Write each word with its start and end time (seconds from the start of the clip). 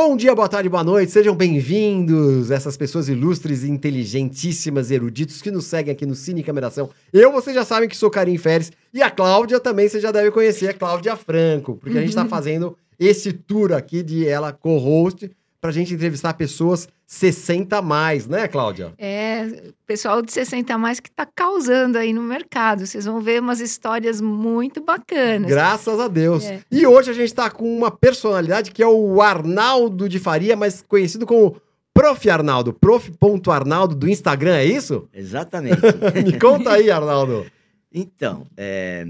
Bom 0.00 0.16
dia, 0.16 0.32
boa 0.32 0.48
tarde, 0.48 0.68
boa 0.68 0.84
noite, 0.84 1.10
sejam 1.10 1.34
bem-vindos, 1.34 2.52
essas 2.52 2.76
pessoas 2.76 3.08
ilustres, 3.08 3.64
inteligentíssimas, 3.64 4.92
eruditos 4.92 5.42
que 5.42 5.50
nos 5.50 5.64
seguem 5.64 5.92
aqui 5.92 6.06
no 6.06 6.14
Cine 6.14 6.44
Cameração. 6.44 6.88
Eu, 7.12 7.32
vocês 7.32 7.52
já 7.52 7.64
sabem 7.64 7.88
que 7.88 7.96
sou 7.96 8.08
Karim 8.08 8.38
Férez, 8.38 8.70
e 8.94 9.02
a 9.02 9.10
Cláudia 9.10 9.58
também, 9.58 9.88
você 9.88 9.98
já 9.98 10.12
deve 10.12 10.30
conhecer, 10.30 10.68
a 10.68 10.72
Cláudia 10.72 11.16
Franco, 11.16 11.74
porque 11.74 11.98
a 11.98 12.00
gente 12.00 12.10
está 12.10 12.24
fazendo 12.24 12.78
esse 12.96 13.32
tour 13.32 13.72
aqui 13.72 14.04
de 14.04 14.24
ela 14.24 14.52
co-host, 14.52 15.32
pra 15.60 15.72
gente 15.72 15.92
entrevistar 15.94 16.32
pessoas 16.34 16.88
60 17.08 17.78
a 17.78 17.80
mais, 17.80 18.26
né, 18.26 18.46
Cláudia? 18.46 18.92
É, 18.98 19.72
pessoal 19.86 20.20
de 20.20 20.30
60 20.30 20.74
a 20.74 20.76
mais 20.76 21.00
que 21.00 21.10
tá 21.10 21.24
causando 21.24 21.96
aí 21.96 22.12
no 22.12 22.20
mercado. 22.20 22.86
Vocês 22.86 23.06
vão 23.06 23.18
ver 23.18 23.40
umas 23.40 23.60
histórias 23.60 24.20
muito 24.20 24.82
bacanas. 24.82 25.48
Graças 25.50 25.98
a 25.98 26.06
Deus. 26.06 26.44
É. 26.44 26.60
E 26.70 26.86
hoje 26.86 27.10
a 27.10 27.14
gente 27.14 27.34
tá 27.34 27.48
com 27.48 27.74
uma 27.74 27.90
personalidade 27.90 28.70
que 28.70 28.82
é 28.82 28.86
o 28.86 29.22
Arnaldo 29.22 30.06
de 30.06 30.18
Faria, 30.18 30.54
mas 30.54 30.84
conhecido 30.86 31.24
como 31.24 31.56
Prof. 31.94 32.28
Arnaldo. 32.28 32.74
Prof.arnaldo 32.74 33.94
do 33.94 34.06
Instagram, 34.06 34.56
é 34.56 34.66
isso? 34.66 35.08
Exatamente. 35.10 35.80
Me 36.22 36.38
conta 36.38 36.72
aí, 36.72 36.90
Arnaldo. 36.90 37.46
então, 37.90 38.46
é, 38.54 39.08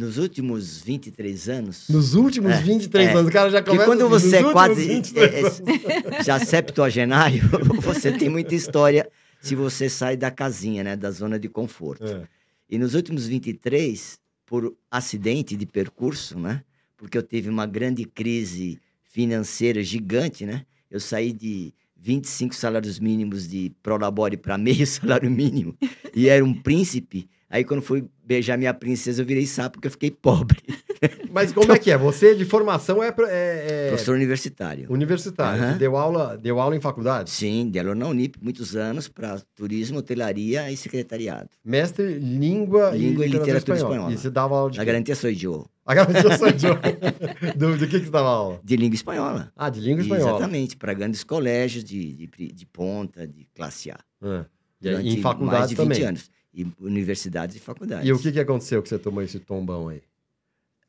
nos 0.00 0.16
últimos 0.16 0.80
23 0.80 1.48
anos. 1.50 1.88
Nos 1.90 2.14
últimos 2.14 2.52
É, 2.52 2.62
23 2.62 3.08
é. 3.08 3.12
anos, 3.12 3.28
o 3.28 3.32
cara 3.32 3.50
já 3.50 3.62
começa 3.62 3.84
quando 3.84 4.06
assim, 4.06 4.30
você 4.30 4.36
é 4.36 4.42
quase 4.50 4.80
últimos 4.80 5.10
23 5.10 5.60
é, 5.60 6.18
é, 6.20 6.22
já 6.22 6.38
septuagenário, 6.38 7.42
você 7.82 8.10
tem 8.10 8.30
muita 8.30 8.54
história 8.54 9.06
se 9.42 9.54
você 9.54 9.90
sai 9.90 10.16
da 10.16 10.30
casinha, 10.30 10.82
né, 10.82 10.96
da 10.96 11.10
zona 11.10 11.38
de 11.38 11.50
conforto. 11.50 12.06
É. 12.06 12.22
E 12.70 12.78
nos 12.78 12.94
últimos 12.94 13.26
23, 13.26 14.18
por 14.46 14.74
acidente 14.90 15.54
de 15.54 15.66
percurso, 15.66 16.38
né? 16.38 16.62
Porque 16.96 17.18
eu 17.18 17.22
tive 17.22 17.50
uma 17.50 17.66
grande 17.66 18.04
crise 18.04 18.80
financeira 19.02 19.82
gigante, 19.82 20.46
né? 20.46 20.64
Eu 20.90 21.00
saí 21.00 21.32
de 21.32 21.74
25 21.96 22.54
salários 22.54 22.98
mínimos 22.98 23.46
de 23.46 23.70
Prolabore 23.82 24.38
para 24.38 24.56
meio 24.56 24.86
salário 24.88 25.30
mínimo 25.30 25.76
e 26.14 26.28
era 26.28 26.42
um 26.42 26.54
príncipe. 26.54 27.28
Aí 27.52 27.64
quando 27.64 27.82
fui 27.82 28.04
beijar 28.24 28.56
minha 28.56 28.72
princesa, 28.72 29.22
eu 29.22 29.26
virei 29.26 29.44
sapo 29.44 29.72
porque 29.72 29.88
eu 29.88 29.90
fiquei 29.90 30.10
pobre. 30.10 30.60
Mas 31.32 31.52
como 31.52 31.72
é 31.72 31.78
que 31.78 31.90
é? 31.90 31.98
Você 31.98 32.34
de 32.34 32.44
formação 32.44 33.02
é, 33.02 33.08
é- 33.08 33.12
é 33.28 33.88
Professor 33.88 34.14
universitário. 34.14 34.86
universitário, 34.88 35.72
você 35.72 35.78
deu 35.78 35.96
aula, 35.96 36.36
deu 36.38 36.60
aula 36.60 36.76
em 36.76 36.80
faculdade? 36.80 37.28
Sim, 37.30 37.68
de 37.68 37.78
aula 37.80 37.94
na 37.94 38.06
Unip, 38.06 38.38
muitos 38.40 38.76
anos, 38.76 39.08
para 39.08 39.40
turismo, 39.56 39.98
hotelaria 39.98 40.70
e 40.70 40.76
secretariado. 40.76 41.48
Mestre 41.64 42.18
em 42.18 42.38
língua, 42.38 42.90
Língua 42.90 43.24
e 43.24 43.28
e 43.28 43.32
literatura, 43.32 43.38
literatura 43.58 43.76
espanhola. 43.76 43.94
espanhola. 43.94 44.12
E 44.14 44.18
você 44.18 44.30
dava 44.30 44.56
aula 44.56 44.70
de 44.70 44.78
quê? 44.78 44.84
garantia 44.84 45.14
sou 45.16 45.30
idioma. 45.30 45.66
A 45.86 45.94
garantia 45.94 46.36
sou 46.38 46.52
de 46.52 46.66
do, 47.58 47.76
do 47.78 47.88
que 47.88 47.98
que 47.98 48.04
você 48.04 48.10
dava 48.12 48.28
aula? 48.28 48.60
De 48.62 48.76
língua 48.76 48.94
espanhola. 48.94 49.52
Ah, 49.56 49.70
de 49.70 49.80
língua 49.80 50.02
espanhola. 50.02 50.30
Exatamente, 50.36 50.76
para 50.76 50.92
grandes 50.94 51.24
colégios 51.24 51.82
de, 51.82 52.12
de, 52.14 52.52
de 52.52 52.66
ponta, 52.66 53.26
de 53.26 53.48
classe 53.56 53.90
A. 53.90 53.98
É. 54.22 54.44
E 54.82 55.14
em 55.14 55.20
faculdades 55.20 55.58
mais 55.60 55.68
de 55.70 55.74
20 55.76 55.82
também. 55.88 56.04
anos. 56.04 56.30
E 56.52 56.66
universidades 56.80 57.56
e 57.56 57.60
faculdades. 57.60 58.08
E 58.08 58.12
o 58.12 58.18
que, 58.18 58.32
que 58.32 58.40
aconteceu 58.40 58.82
que 58.82 58.88
você 58.88 58.98
tomou 58.98 59.22
esse 59.22 59.38
tombão 59.38 59.88
aí? 59.88 60.02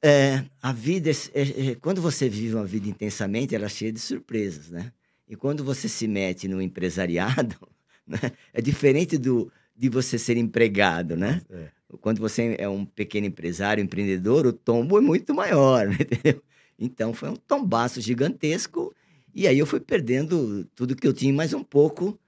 É, 0.04 0.44
a 0.62 0.74
vida, 0.74 1.12
é- 1.12 1.14
é- 1.34 1.68
é- 1.72 1.76
quando 1.76 2.02
você 2.02 2.28
vive 2.28 2.56
uma 2.56 2.66
vida 2.66 2.90
intensamente, 2.90 3.54
ela 3.54 3.66
é 3.66 3.70
cheia 3.70 3.92
de 3.92 4.00
surpresas, 4.00 4.70
né? 4.70 4.92
E 5.28 5.36
quando 5.36 5.64
você 5.64 5.88
se 5.88 6.08
mete 6.08 6.48
no 6.48 6.60
empresariado, 6.60 7.56
né, 8.08 8.20
é 8.52 8.62
diferente 8.62 9.18
do, 9.18 9.52
de 9.78 9.90
você 9.90 10.18
ser 10.18 10.38
empregado, 10.38 11.16
né? 11.16 11.42
É. 11.52 11.70
Quando 12.00 12.20
você 12.20 12.56
é 12.58 12.68
um 12.68 12.84
pequeno 12.84 13.28
empresário, 13.28 13.84
empreendedor, 13.84 14.48
o 14.48 14.54
tombo 14.54 14.98
é 14.98 15.02
muito 15.02 15.34
maior, 15.36 15.88
entendeu? 15.94 16.42
Então 16.80 17.14
foi 17.14 17.30
um 17.30 17.36
tombaço 17.36 18.02
gigantesco 18.02 18.94
e 19.36 19.48
aí 19.48 19.60
eu 19.60 19.68
fui 19.68 19.80
perdendo 19.80 20.66
tudo 20.76 20.96
que 20.96 21.08
eu 21.08 21.14
tinha 21.14 21.32
mais 21.32 21.54
um 21.54 21.64
pouco, 21.64 22.20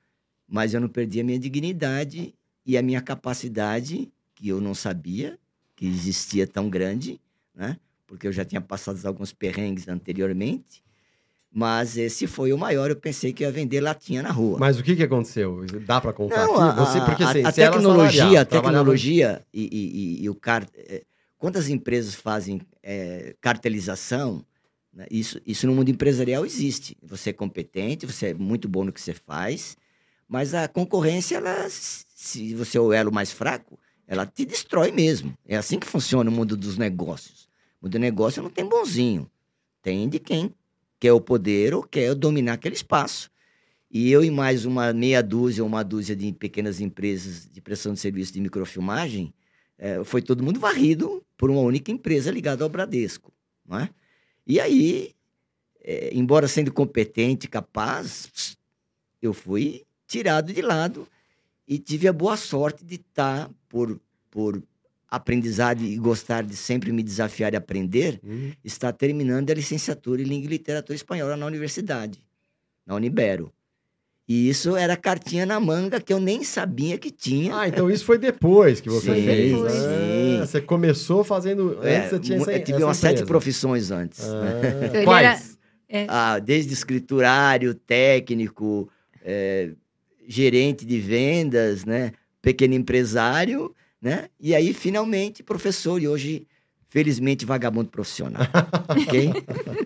mas 0.47 0.73
eu 0.73 0.81
não 0.81 0.88
perdi 0.88 1.20
a 1.20 1.23
minha 1.23 1.40
dignidade 1.40 2.35
e 2.66 2.78
a 2.78 2.81
minha 2.81 3.01
capacidade, 3.01 4.12
que 4.35 4.47
eu 4.50 4.62
não 4.62 4.74
sabia 4.74 5.38
que 5.75 5.85
existia 5.88 6.46
tão 6.47 6.69
grande, 6.69 7.19
né? 7.53 7.78
Porque 8.07 8.28
eu 8.28 8.31
já 8.31 8.46
tinha 8.46 8.62
passado 8.62 9.03
alguns 9.06 9.34
perrengues 9.34 9.88
anteriormente. 9.88 10.84
Mas 11.52 11.97
esse 11.97 12.25
foi 12.25 12.52
o 12.52 12.57
maior. 12.57 12.90
Eu 12.90 12.96
pensei 12.96 13.31
que 13.31 13.44
ia 13.44 13.52
vender 13.52 13.79
latinha 13.79 14.23
na 14.23 14.31
rua. 14.31 14.57
Mas 14.59 14.79
o 14.79 14.84
que, 14.84 14.96
que 14.96 15.03
aconteceu? 15.03 15.63
Dá 15.85 16.02
pra 16.02 16.12
contar 16.13 16.46
Não, 16.47 16.56
aqui? 16.56 16.62
a, 16.63 16.72
Você, 16.85 17.00
porque, 17.02 17.23
a- 17.23 17.29
assim, 17.29 17.40
a 17.40 17.41
era 17.41 17.53
tecnologia, 17.53 18.41
a 18.41 18.46
trabalhava- 18.46 18.46
tecnologia 18.46 19.46
e, 19.53 19.62
e- 19.63 19.68
e- 20.22 20.23
e 20.23 20.29
o 20.29 20.35
car... 20.35 20.68
é, 20.75 21.03
quantas 21.38 21.69
empresas 21.69 22.16
fazem 22.16 22.62
é, 22.81 23.35
cartelização? 23.40 24.44
né? 24.91 25.06
Isso, 25.12 25.40
isso 25.46 25.66
no 25.68 25.73
mundo 25.75 25.90
empresarial 25.90 26.44
existe. 26.46 26.97
Você 27.03 27.29
é 27.31 27.34
competente, 27.34 28.06
você 28.06 28.28
é 28.28 28.34
muito 28.34 28.68
bom 28.68 28.84
no 28.84 28.91
que 28.94 29.02
você 29.02 29.13
faz, 29.13 29.78
mas 30.34 30.56
a 30.56 30.68
concorrência, 30.68 31.38
ela, 31.38 31.70
se 31.70 32.56
você 32.56 32.80
é 32.80 32.82
o 32.82 32.92
elo 32.92 33.14
mais 33.14 33.32
fraco, 33.32 33.78
ela 34.08 34.26
te 34.26 34.44
destrói 34.44 34.92
mesmo. 34.92 35.38
É 35.46 35.56
assim 35.56 35.78
que 35.78 35.86
funciona 35.86 36.28
o 36.28 36.34
mundo 36.34 36.58
dos 36.58 36.76
negócios. 36.76 37.48
O 37.80 37.86
mundo 37.86 37.92
do 37.92 38.00
negócio 38.00 38.42
não 38.42 38.50
tem 38.50 38.68
bonzinho. 38.68 39.30
Tem 39.84 40.10
de 40.10 40.18
quem 40.18 40.52
quer 41.00 41.14
o 41.14 41.22
poder 41.22 41.76
ou 41.76 41.84
quer 41.84 42.16
dominar 42.16 42.54
aquele 42.54 42.74
espaço. 42.74 43.30
E 43.92 44.12
eu 44.12 44.24
e 44.24 44.32
mais 44.32 44.66
uma 44.66 44.92
meia 44.92 45.22
dúzia 45.22 45.64
ou 45.64 45.70
uma 45.70 45.84
dúzia 45.84 46.16
de 46.16 46.34
pequenas 46.34 46.82
empresas 46.82 47.48
de 47.48 47.62
prestação 47.62 47.94
de 47.94 48.00
serviço 48.00 48.34
de 48.34 48.42
microfilmagem, 48.42 49.32
eh, 49.78 50.04
foi 50.04 50.24
todo 50.24 50.44
mundo 50.44 50.60
varrido 50.60 51.24
por 51.38 51.52
uma 51.52 51.62
única 51.62 51.92
empresa 51.92 52.32
ligada 52.32 52.64
ao 52.64 52.70
Bradesco. 52.72 53.32
Não 53.64 53.78
é? 53.78 53.90
E 54.48 54.60
aí, 54.60 55.14
eh, 55.84 56.10
embora 56.12 56.48
sendo 56.48 56.74
competente, 56.74 57.48
capaz, 57.48 58.58
eu 59.22 59.32
fui 59.32 59.86
tirado 60.13 60.53
de 60.53 60.62
lado 60.62 61.07
e 61.68 61.79
tive 61.79 62.07
a 62.07 62.13
boa 62.13 62.38
sorte 62.38 62.85
de 62.85 62.96
estar, 62.96 63.50
por, 63.68 64.00
por 64.29 64.62
aprendizado 65.09 65.81
e 65.84 65.97
gostar 65.97 66.44
de 66.44 66.56
sempre 66.56 66.91
me 66.91 67.01
desafiar 67.01 67.51
e 67.53 67.56
aprender, 67.57 68.19
Hum, 68.23 68.52
está 68.63 68.91
terminando 68.94 69.50
a 69.50 69.56
licenciatura 69.56 70.22
em 70.22 70.25
Língua 70.25 70.46
e 70.46 70.50
Literatura 70.50 70.96
Espanhola 70.96 71.35
na 71.35 71.47
universidade, 71.47 72.23
na 72.85 72.94
Unibero. 72.94 73.52
E 74.28 74.47
isso 74.47 74.75
era 74.75 74.96
cartinha 74.96 75.46
na 75.47 75.59
manga 75.59 76.00
que 76.00 76.13
eu 76.13 76.19
nem 76.19 76.44
sabia 76.44 76.97
que 77.00 77.09
tinha. 77.09 77.57
Ah, 77.57 77.68
então 77.68 77.90
isso 77.90 78.06
foi 78.06 78.18
depois 78.19 78.79
que 78.79 78.90
você 78.90 79.16
Sim, 79.16 79.25
fez. 79.25 79.52
depois. 79.52 79.73
Ah, 79.73 80.46
você 80.46 80.62
começou 80.62 81.23
fazendo. 81.23 81.84
É, 81.84 81.97
Antes 81.97 82.09
você 82.12 82.19
tinha 82.19 82.38
essa, 82.38 82.52
eu 82.52 82.63
tive 82.63 82.84
umas 82.84 82.97
sete 82.97 83.25
profissões 83.25 83.90
antes. 83.91 84.19
né? 84.19 84.56
Ah, 84.62 84.97
Ele 84.97 85.03
quais? 85.06 85.57
Ah, 86.07 86.40
desde 86.40 86.72
escriturário, 86.73 87.73
técnico, 87.75 88.90
eh, 89.23 89.72
gerente 90.28 90.85
de 90.85 91.00
vendas, 91.00 91.85
né? 91.85 92.11
pequeno 92.41 92.73
empresário, 92.73 93.73
né? 94.01 94.25
e 94.39 94.53
aí 94.53 94.73
finalmente 94.73 95.41
professor 95.41 96.01
e 96.01 96.07
hoje 96.07 96.45
felizmente 96.89 97.45
vagabundo 97.45 97.89
profissional, 97.89 98.44
ok? 98.89 99.34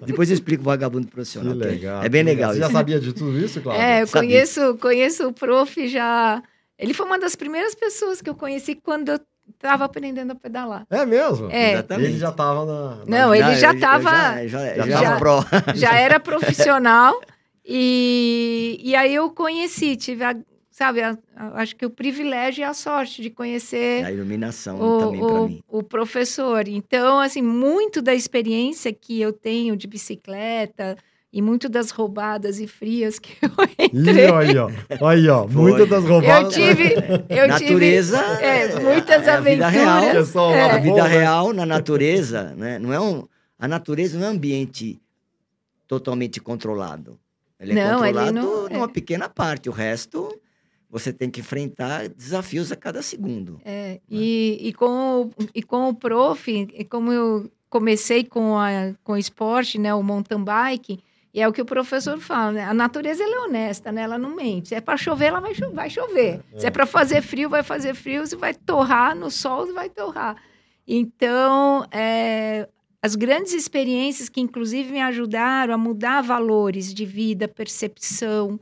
Depois 0.05 0.29
eu 0.29 0.33
explico 0.33 0.63
vagabundo 0.63 1.05
Que 1.07 1.13
profissional. 1.13 1.55
ok? 1.55 1.67
legal. 1.69 2.03
É 2.03 2.09
bem 2.09 2.23
que 2.25 2.31
legal. 2.31 2.51
Você 2.53 2.59
já 2.59 2.69
sabia 2.69 2.99
de 2.99 3.13
tudo 3.13 3.37
isso, 3.39 3.61
Cláudia? 3.61 3.81
É, 3.83 4.01
eu 4.01 4.07
Sabia. 4.07 4.29
conheço, 4.29 4.77
conheço 4.77 5.27
o 5.27 5.33
prof 5.33 5.87
já. 5.87 6.43
Ele 6.77 6.93
foi 6.93 7.05
uma 7.05 7.17
das 7.17 7.35
primeiras 7.35 7.73
pessoas 7.75 8.21
que 8.21 8.29
eu 8.29 8.35
conheci 8.35 8.75
quando 8.75 9.09
eu 9.09 9.19
estava 9.53 9.85
aprendendo 9.85 10.31
a 10.31 10.35
pedalar. 10.35 10.85
É 10.89 11.05
mesmo? 11.05 11.49
É. 11.49 11.73
Exatamente. 11.73 12.09
Ele 12.09 12.19
já 12.19 12.31
tava 12.33 12.65
na. 12.65 12.95
na- 12.95 13.05
Não, 13.05 13.33
ele 13.35 13.55
já 13.55 13.69
eu- 13.69 13.75
eu 13.75 13.79
tava- 13.79 14.11
Já, 14.11 14.47
já, 14.47 14.75
já 14.75 15.01
já, 15.01 15.15
pró. 15.17 15.45
Já 15.75 15.93
era 15.97 16.19
profissional 16.19 17.21
e, 17.67 18.79
e 18.81 18.95
aí 18.95 19.13
eu 19.13 19.29
conheci, 19.29 19.95
tive 19.97 20.23
a, 20.23 20.35
sabe, 20.71 21.01
a- 21.01 21.17
a- 21.35 21.61
acho 21.61 21.75
que 21.75 21.85
o 21.85 21.89
privilégio 21.89 22.61
e 22.61 22.63
a 22.63 22.73
sorte 22.73 23.21
de 23.21 23.29
conhecer 23.29 24.05
A 24.05 24.11
iluminação 24.11 24.79
o, 24.79 24.97
também 24.99 25.19
para 25.19 25.41
o- 25.41 25.47
mim. 25.49 25.61
o 25.67 25.83
professor. 25.83 26.67
Então, 26.67 27.19
assim, 27.19 27.41
muito 27.41 28.01
da 28.01 28.15
experiência 28.15 28.93
que 28.93 29.19
eu 29.19 29.33
tenho 29.33 29.75
de 29.75 29.85
bicicleta 29.85 30.95
e 31.33 31.41
muito 31.41 31.67
das 31.67 31.91
roubadas 31.91 32.59
e 32.61 32.67
frias 32.67 33.19
que 33.19 33.33
eu 33.41 33.49
entrei. 33.77 34.25
Ih, 34.27 34.31
olha 34.31 34.49
aí, 34.49 34.57
ó. 34.57 34.71
Olha 35.01 35.17
aí, 35.19 35.27
ó. 35.29 35.45
Muitas 35.47 35.89
das 35.89 36.03
Eu 36.05 36.09
roubadas. 36.09 36.53
tive, 36.53 36.93
eu 37.29 37.47
natureza 37.49 38.17
tive 38.17 38.45
é, 38.45 38.79
muitas 38.79 39.27
é 39.27 39.31
a 39.31 39.39
vida 39.41 39.67
aventuras. 39.67 40.33
real. 40.33 40.51
É. 40.53 40.67
lá 40.67 40.73
A 40.73 40.77
do 40.77 40.83
vida 40.83 41.03
real 41.03 41.53
na 41.53 41.65
natureza, 41.65 42.55
né? 42.55 42.79
Não 42.79 42.93
é 42.93 42.99
um, 42.99 43.27
a 43.59 43.67
natureza 43.67 44.17
não 44.17 44.27
é 44.27 44.29
um 44.29 44.33
ambiente 44.33 44.99
totalmente 45.85 46.39
controlado. 46.39 47.19
Ele 47.59 47.71
é 47.71 47.75
Não, 47.75 48.05
ele 48.05 48.17
controlado 48.19 48.33
não- 48.33 48.69
numa 48.69 48.85
é. 48.85 48.91
pequena 48.91 49.27
parte. 49.29 49.67
O 49.69 49.71
resto, 49.71 50.39
você 50.89 51.11
tem 51.11 51.29
que 51.29 51.39
enfrentar 51.39 52.07
desafios 52.09 52.71
a 52.71 52.75
cada 52.75 53.01
segundo. 53.01 53.59
É, 53.65 53.99
e, 54.09 54.57
e, 54.61 54.73
com 54.73 55.23
o, 55.23 55.31
e 55.55 55.63
com 55.63 55.89
o 55.89 55.93
prof, 55.95 56.67
como 56.89 57.11
eu 57.11 57.51
comecei 57.69 58.23
com, 58.23 58.57
a, 58.57 58.93
com 59.03 59.13
o 59.13 59.17
esporte, 59.17 59.77
né, 59.79 59.93
o 59.93 60.01
mountain 60.03 60.43
bike, 60.43 60.99
e 61.33 61.41
é 61.41 61.47
o 61.47 61.51
que 61.53 61.61
o 61.61 61.65
professor 61.65 62.17
fala, 62.19 62.51
né? 62.51 62.63
A 62.63 62.73
natureza 62.73 63.23
é 63.23 63.27
honesta, 63.39 63.91
né? 63.91 64.01
Ela 64.03 64.17
não 64.17 64.33
mente. 64.35 64.69
Se 64.69 64.75
é 64.75 64.81
para 64.81 64.97
chover, 64.97 65.25
ela 65.25 65.39
vai, 65.39 65.53
cho- 65.53 65.71
vai 65.71 65.89
chover. 65.89 66.41
Se 66.55 66.65
é 66.65 66.71
para 66.71 66.85
fazer 66.85 67.21
frio, 67.21 67.47
vai 67.49 67.61
fazer 67.61 67.93
frio. 67.93 68.25
Se 68.25 68.35
vai 68.35 68.55
torrar 68.55 69.15
no 69.15 69.29
sol, 69.29 69.71
vai 69.73 69.87
torrar. 69.89 70.35
Então, 70.87 71.85
é, 71.91 72.67
as 73.07 73.15
grandes 73.15 73.53
experiências 73.53 74.27
que, 74.27 74.41
inclusive, 74.41 74.91
me 74.91 75.01
ajudaram 75.01 75.73
a 75.73 75.77
mudar 75.77 76.21
valores 76.21 76.93
de 76.93 77.05
vida, 77.05 77.47
percepção, 77.47 78.59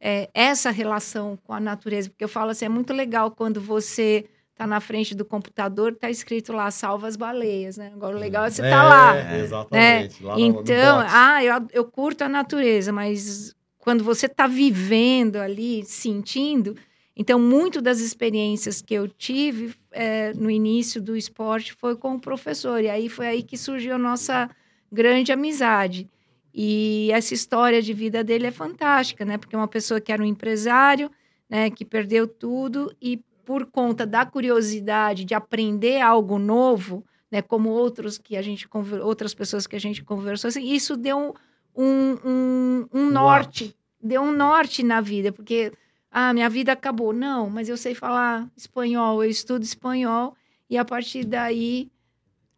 é, 0.00 0.30
essa 0.32 0.70
relação 0.70 1.36
com 1.42 1.52
a 1.52 1.58
natureza. 1.58 2.08
Porque 2.08 2.22
eu 2.22 2.28
falo 2.28 2.52
assim, 2.52 2.64
é 2.64 2.68
muito 2.68 2.92
legal 2.92 3.32
quando 3.32 3.60
você 3.60 4.24
está 4.52 4.68
na 4.68 4.78
frente 4.78 5.16
do 5.16 5.24
computador, 5.24 5.92
está 5.92 6.08
escrito 6.08 6.52
lá, 6.52 6.70
salva 6.70 7.08
as 7.08 7.16
baleias, 7.16 7.76
né? 7.76 7.90
Agora 7.92 8.16
o 8.16 8.20
legal 8.20 8.44
é 8.44 8.50
você 8.50 8.62
estar 8.62 8.82
tá 8.82 8.88
lá. 8.88 9.16
É, 9.16 9.40
exatamente. 9.40 10.22
Né? 10.22 10.28
Lá 10.28 10.40
então, 10.40 11.04
ah, 11.04 11.44
eu, 11.44 11.66
eu 11.72 11.84
curto 11.84 12.22
a 12.22 12.28
natureza, 12.28 12.92
mas 12.92 13.52
quando 13.78 14.04
você 14.04 14.26
está 14.26 14.46
vivendo 14.46 15.36
ali, 15.38 15.84
sentindo, 15.84 16.76
então, 17.20 17.36
muito 17.36 17.82
das 17.82 17.98
experiências 17.98 18.80
que 18.80 18.94
eu 18.94 19.08
tive 19.08 19.74
é, 19.90 20.32
no 20.34 20.48
início 20.48 21.02
do 21.02 21.16
esporte 21.16 21.72
foi 21.72 21.96
com 21.96 22.14
o 22.14 22.20
professor. 22.20 22.80
E 22.80 22.88
aí 22.88 23.08
foi 23.08 23.26
aí 23.26 23.42
que 23.42 23.58
surgiu 23.58 23.96
a 23.96 23.98
nossa 23.98 24.48
grande 24.90 25.32
amizade. 25.32 26.08
E 26.54 27.10
essa 27.12 27.34
história 27.34 27.82
de 27.82 27.92
vida 27.92 28.22
dele 28.22 28.46
é 28.46 28.52
fantástica, 28.52 29.24
né? 29.24 29.36
Porque 29.36 29.56
é 29.56 29.58
uma 29.58 29.66
pessoa 29.66 30.00
que 30.00 30.12
era 30.12 30.22
um 30.22 30.26
empresário, 30.26 31.10
né? 31.50 31.68
Que 31.70 31.84
perdeu 31.84 32.28
tudo 32.28 32.94
e 33.02 33.16
por 33.44 33.66
conta 33.66 34.06
da 34.06 34.24
curiosidade 34.24 35.24
de 35.24 35.34
aprender 35.34 36.00
algo 36.00 36.38
novo, 36.38 37.04
né? 37.32 37.42
Como 37.42 37.70
outros 37.70 38.16
que 38.16 38.36
a 38.36 38.42
gente 38.42 38.68
outras 39.02 39.34
pessoas 39.34 39.66
que 39.66 39.74
a 39.74 39.80
gente 39.80 40.04
conversou, 40.04 40.46
assim, 40.46 40.72
isso 40.72 40.96
deu 40.96 41.34
um, 41.74 42.16
um, 42.24 42.86
um 42.92 43.10
norte, 43.10 43.74
deu 44.00 44.22
um 44.22 44.30
norte 44.30 44.84
na 44.84 45.00
vida, 45.00 45.32
porque 45.32 45.72
ah, 46.10 46.32
minha 46.32 46.48
vida 46.48 46.72
acabou. 46.72 47.12
Não, 47.12 47.50
mas 47.50 47.68
eu 47.68 47.76
sei 47.76 47.94
falar 47.94 48.50
espanhol, 48.56 49.22
eu 49.22 49.30
estudo 49.30 49.62
espanhol 49.62 50.36
e 50.68 50.76
a 50.76 50.84
partir 50.84 51.24
daí, 51.24 51.90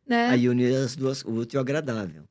né? 0.06 0.28
Aí 0.28 0.48
unir 0.48 0.74
as 0.74 0.96
duas, 0.96 1.22
o 1.24 1.32
útil 1.32 1.56
e 1.56 1.58
o 1.58 1.60
agradável, 1.60 2.24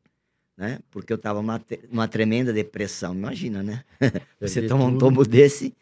né? 0.58 0.80
Porque 0.90 1.12
eu 1.12 1.18
estava 1.18 1.42
numa, 1.42 1.62
numa 1.90 2.08
tremenda 2.08 2.54
depressão, 2.54 3.14
imagina, 3.14 3.62
né? 3.64 3.84
Você 4.40 4.68
toma 4.68 4.86
um 4.86 4.98
tombo 4.98 5.26
desse 5.26 5.74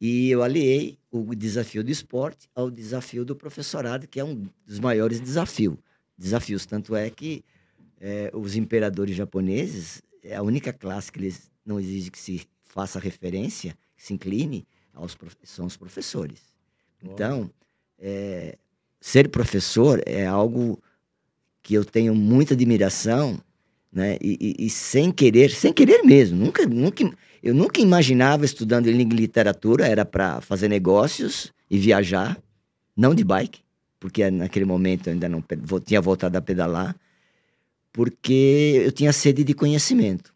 e 0.00 0.30
eu 0.30 0.42
aliei 0.42 0.98
o 1.10 1.34
desafio 1.34 1.82
do 1.82 1.90
esporte 1.90 2.48
ao 2.54 2.70
desafio 2.70 3.24
do 3.24 3.34
professorado, 3.34 4.06
que 4.06 4.20
é 4.20 4.24
um 4.24 4.46
dos 4.66 4.78
maiores 4.78 5.20
desafios. 5.20 5.76
Desafios, 6.18 6.66
tanto 6.66 6.94
é 6.94 7.08
que 7.08 7.44
é, 8.00 8.30
os 8.34 8.56
imperadores 8.56 9.16
japoneses, 9.16 10.02
é 10.22 10.36
a 10.36 10.42
única 10.42 10.72
classe 10.72 11.10
que 11.10 11.18
eles 11.18 11.50
não 11.64 11.80
exigem 11.80 12.10
que 12.10 12.18
se 12.18 12.46
faça 12.64 12.98
referência 12.98 13.76
se 14.06 14.14
incline 14.14 14.64
aos 14.94 15.16
são 15.42 15.66
os 15.66 15.76
professores. 15.76 16.40
Então, 17.02 17.50
é, 17.98 18.56
ser 19.00 19.28
professor 19.28 20.00
é 20.06 20.24
algo 20.24 20.80
que 21.62 21.74
eu 21.74 21.84
tenho 21.84 22.14
muita 22.14 22.54
admiração, 22.54 23.38
né? 23.92 24.16
E, 24.20 24.54
e, 24.58 24.66
e, 24.66 24.70
sem 24.70 25.10
querer, 25.10 25.50
sem 25.50 25.72
querer 25.72 26.02
mesmo. 26.04 26.38
Nunca, 26.38 26.64
nunca, 26.66 27.04
eu 27.42 27.52
nunca 27.52 27.80
imaginava 27.80 28.44
estudando 28.44 28.90
língua 28.90 29.14
e 29.14 29.20
literatura 29.20 29.86
era 29.86 30.04
para 30.04 30.40
fazer 30.40 30.68
negócios 30.68 31.52
e 31.68 31.76
viajar, 31.76 32.40
não 32.96 33.14
de 33.14 33.24
bike, 33.24 33.60
porque 33.98 34.30
naquele 34.30 34.64
momento 34.64 35.08
eu 35.08 35.14
ainda 35.14 35.28
não 35.28 35.42
tinha 35.84 36.00
voltado 36.00 36.38
a 36.38 36.40
pedalar, 36.40 36.94
porque 37.92 38.82
eu 38.84 38.92
tinha 38.92 39.12
sede 39.12 39.42
de 39.42 39.52
conhecimento. 39.52 40.32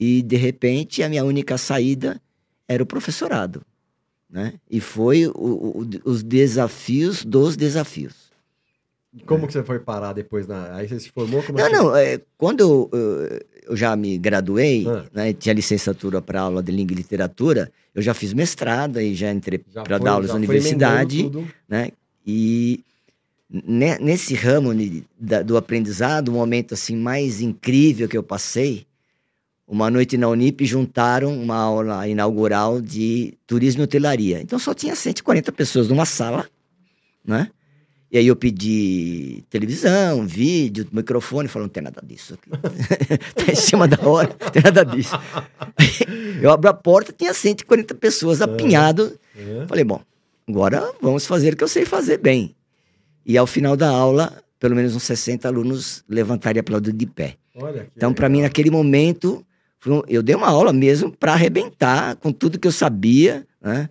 E 0.00 0.20
de 0.22 0.36
repente 0.36 1.02
a 1.02 1.08
minha 1.08 1.24
única 1.24 1.56
saída 1.56 2.20
era 2.68 2.82
o 2.82 2.86
professorado. 2.86 3.62
Né? 4.30 4.54
E 4.70 4.80
foi 4.80 5.26
o, 5.26 5.32
o, 5.34 5.86
os 6.04 6.22
desafios 6.22 7.24
dos 7.24 7.56
desafios. 7.56 8.32
Como 9.26 9.44
é. 9.44 9.46
que 9.46 9.52
você 9.52 9.62
foi 9.62 9.78
parar 9.78 10.14
depois? 10.14 10.46
Na... 10.46 10.74
Aí 10.74 10.88
você 10.88 10.98
se 10.98 11.10
formou? 11.10 11.42
Como 11.42 11.58
não, 11.58 11.66
que... 11.66 11.72
não. 11.72 11.94
É, 11.94 12.18
quando 12.38 12.60
eu, 12.60 12.90
eu, 13.68 13.76
já 13.76 13.94
me 13.94 14.16
graduei, 14.16 14.86
ah. 14.88 15.04
né, 15.12 15.32
tinha 15.34 15.52
licenciatura 15.52 16.22
para 16.22 16.40
aula 16.40 16.62
de 16.62 16.72
língua 16.72 16.94
e 16.94 16.96
literatura, 16.96 17.70
eu 17.94 18.00
já 18.00 18.14
fiz 18.14 18.32
mestrado 18.32 18.98
e 18.98 19.14
já 19.14 19.30
entrei 19.30 19.58
para 19.58 19.98
dar 19.98 20.12
aulas 20.12 20.30
na 20.30 20.36
universidade. 20.36 21.30
Né? 21.68 21.90
E 22.26 22.82
nesse 24.00 24.34
ramo 24.34 24.70
do 25.44 25.58
aprendizado, 25.58 26.28
o 26.28 26.32
momento 26.32 26.72
assim 26.72 26.96
mais 26.96 27.42
incrível 27.42 28.08
que 28.08 28.16
eu 28.16 28.22
passei 28.22 28.86
uma 29.66 29.90
noite 29.90 30.16
na 30.16 30.28
Unip 30.28 30.64
juntaram 30.64 31.34
uma 31.40 31.56
aula 31.56 32.06
inaugural 32.08 32.80
de 32.80 33.34
turismo 33.46 33.82
e 33.82 33.84
hotelaria. 33.84 34.40
Então 34.40 34.58
só 34.58 34.74
tinha 34.74 34.94
140 34.94 35.50
pessoas 35.52 35.88
numa 35.88 36.04
sala, 36.04 36.46
né? 37.24 37.48
E 38.10 38.18
aí 38.18 38.26
eu 38.26 38.36
pedi 38.36 39.42
televisão, 39.48 40.26
vídeo, 40.26 40.86
microfone, 40.92 41.48
falando, 41.48 41.68
não 41.68 41.72
tem 41.72 41.82
nada 41.82 42.02
disso 42.04 42.34
aqui. 42.34 42.50
tá 43.34 43.50
em 43.50 43.54
cima 43.54 43.88
da 43.88 44.06
hora, 44.06 44.36
não 44.38 44.50
tem 44.50 44.62
nada 44.62 44.84
disso. 44.84 45.18
eu 46.42 46.50
abro 46.50 46.68
a 46.68 46.74
porta, 46.74 47.10
tinha 47.10 47.32
140 47.32 47.94
pessoas 47.94 48.42
apinhado. 48.42 49.18
É. 49.34 49.66
Falei, 49.66 49.82
bom, 49.82 50.02
agora 50.46 50.92
vamos 51.00 51.24
fazer 51.24 51.54
o 51.54 51.56
que 51.56 51.64
eu 51.64 51.68
sei 51.68 51.86
fazer 51.86 52.18
bem. 52.18 52.54
E 53.24 53.38
ao 53.38 53.46
final 53.46 53.78
da 53.78 53.88
aula, 53.88 54.42
pelo 54.60 54.76
menos 54.76 54.94
uns 54.94 55.04
60 55.04 55.48
alunos 55.48 56.04
levantaram 56.06 56.58
e 56.58 56.60
aplaudiram 56.60 56.98
de 56.98 57.06
pé. 57.06 57.36
então, 57.96 58.12
para 58.12 58.28
mim, 58.28 58.42
naquele 58.42 58.70
momento, 58.70 59.42
eu 60.08 60.22
dei 60.22 60.34
uma 60.34 60.48
aula 60.48 60.72
mesmo 60.72 61.10
para 61.10 61.32
arrebentar 61.32 62.16
com 62.16 62.32
tudo 62.32 62.58
que 62.58 62.68
eu 62.68 62.72
sabia, 62.72 63.46
né? 63.60 63.88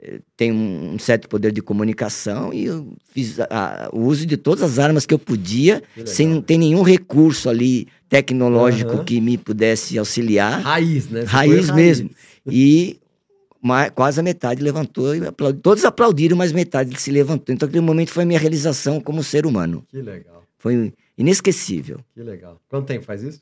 Eh, 0.00 0.20
tenho 0.36 0.54
um 0.54 0.98
certo 0.98 1.28
poder 1.28 1.50
de 1.52 1.62
comunicação 1.62 2.52
e 2.52 2.66
eu 2.66 2.94
fiz 3.12 3.40
a, 3.40 3.88
o 3.92 4.00
uso 4.00 4.26
de 4.26 4.36
todas 4.36 4.62
as 4.62 4.78
armas 4.78 5.06
que 5.06 5.14
eu 5.14 5.18
podia, 5.18 5.82
sem 6.04 6.40
ter 6.42 6.58
nenhum 6.58 6.82
recurso 6.82 7.48
ali 7.48 7.88
tecnológico 8.08 8.98
uhum. 8.98 9.04
que 9.04 9.20
me 9.20 9.38
pudesse 9.38 9.98
auxiliar. 9.98 10.60
Raiz, 10.60 11.08
né? 11.08 11.24
raiz 11.26 11.70
mesmo. 11.70 12.10
E 12.46 12.98
uma, 13.62 13.88
quase 13.88 14.20
a 14.20 14.22
metade 14.22 14.62
levantou 14.62 15.16
e 15.16 15.26
aplaudiu. 15.26 15.62
Todos 15.62 15.84
aplaudiram, 15.86 16.36
mas 16.36 16.52
metade 16.52 17.00
se 17.00 17.10
levantou. 17.10 17.54
Então, 17.54 17.66
aquele 17.66 17.80
momento 17.80 18.10
foi 18.10 18.24
a 18.24 18.26
minha 18.26 18.38
realização 18.38 19.00
como 19.00 19.24
ser 19.24 19.46
humano. 19.46 19.84
Que 19.88 20.02
legal. 20.02 20.44
Foi 20.58 20.92
inesquecível. 21.16 22.00
Que 22.14 22.22
legal. 22.22 22.60
Quanto 22.68 22.86
tempo 22.86 23.06
faz 23.06 23.22
isso? 23.22 23.40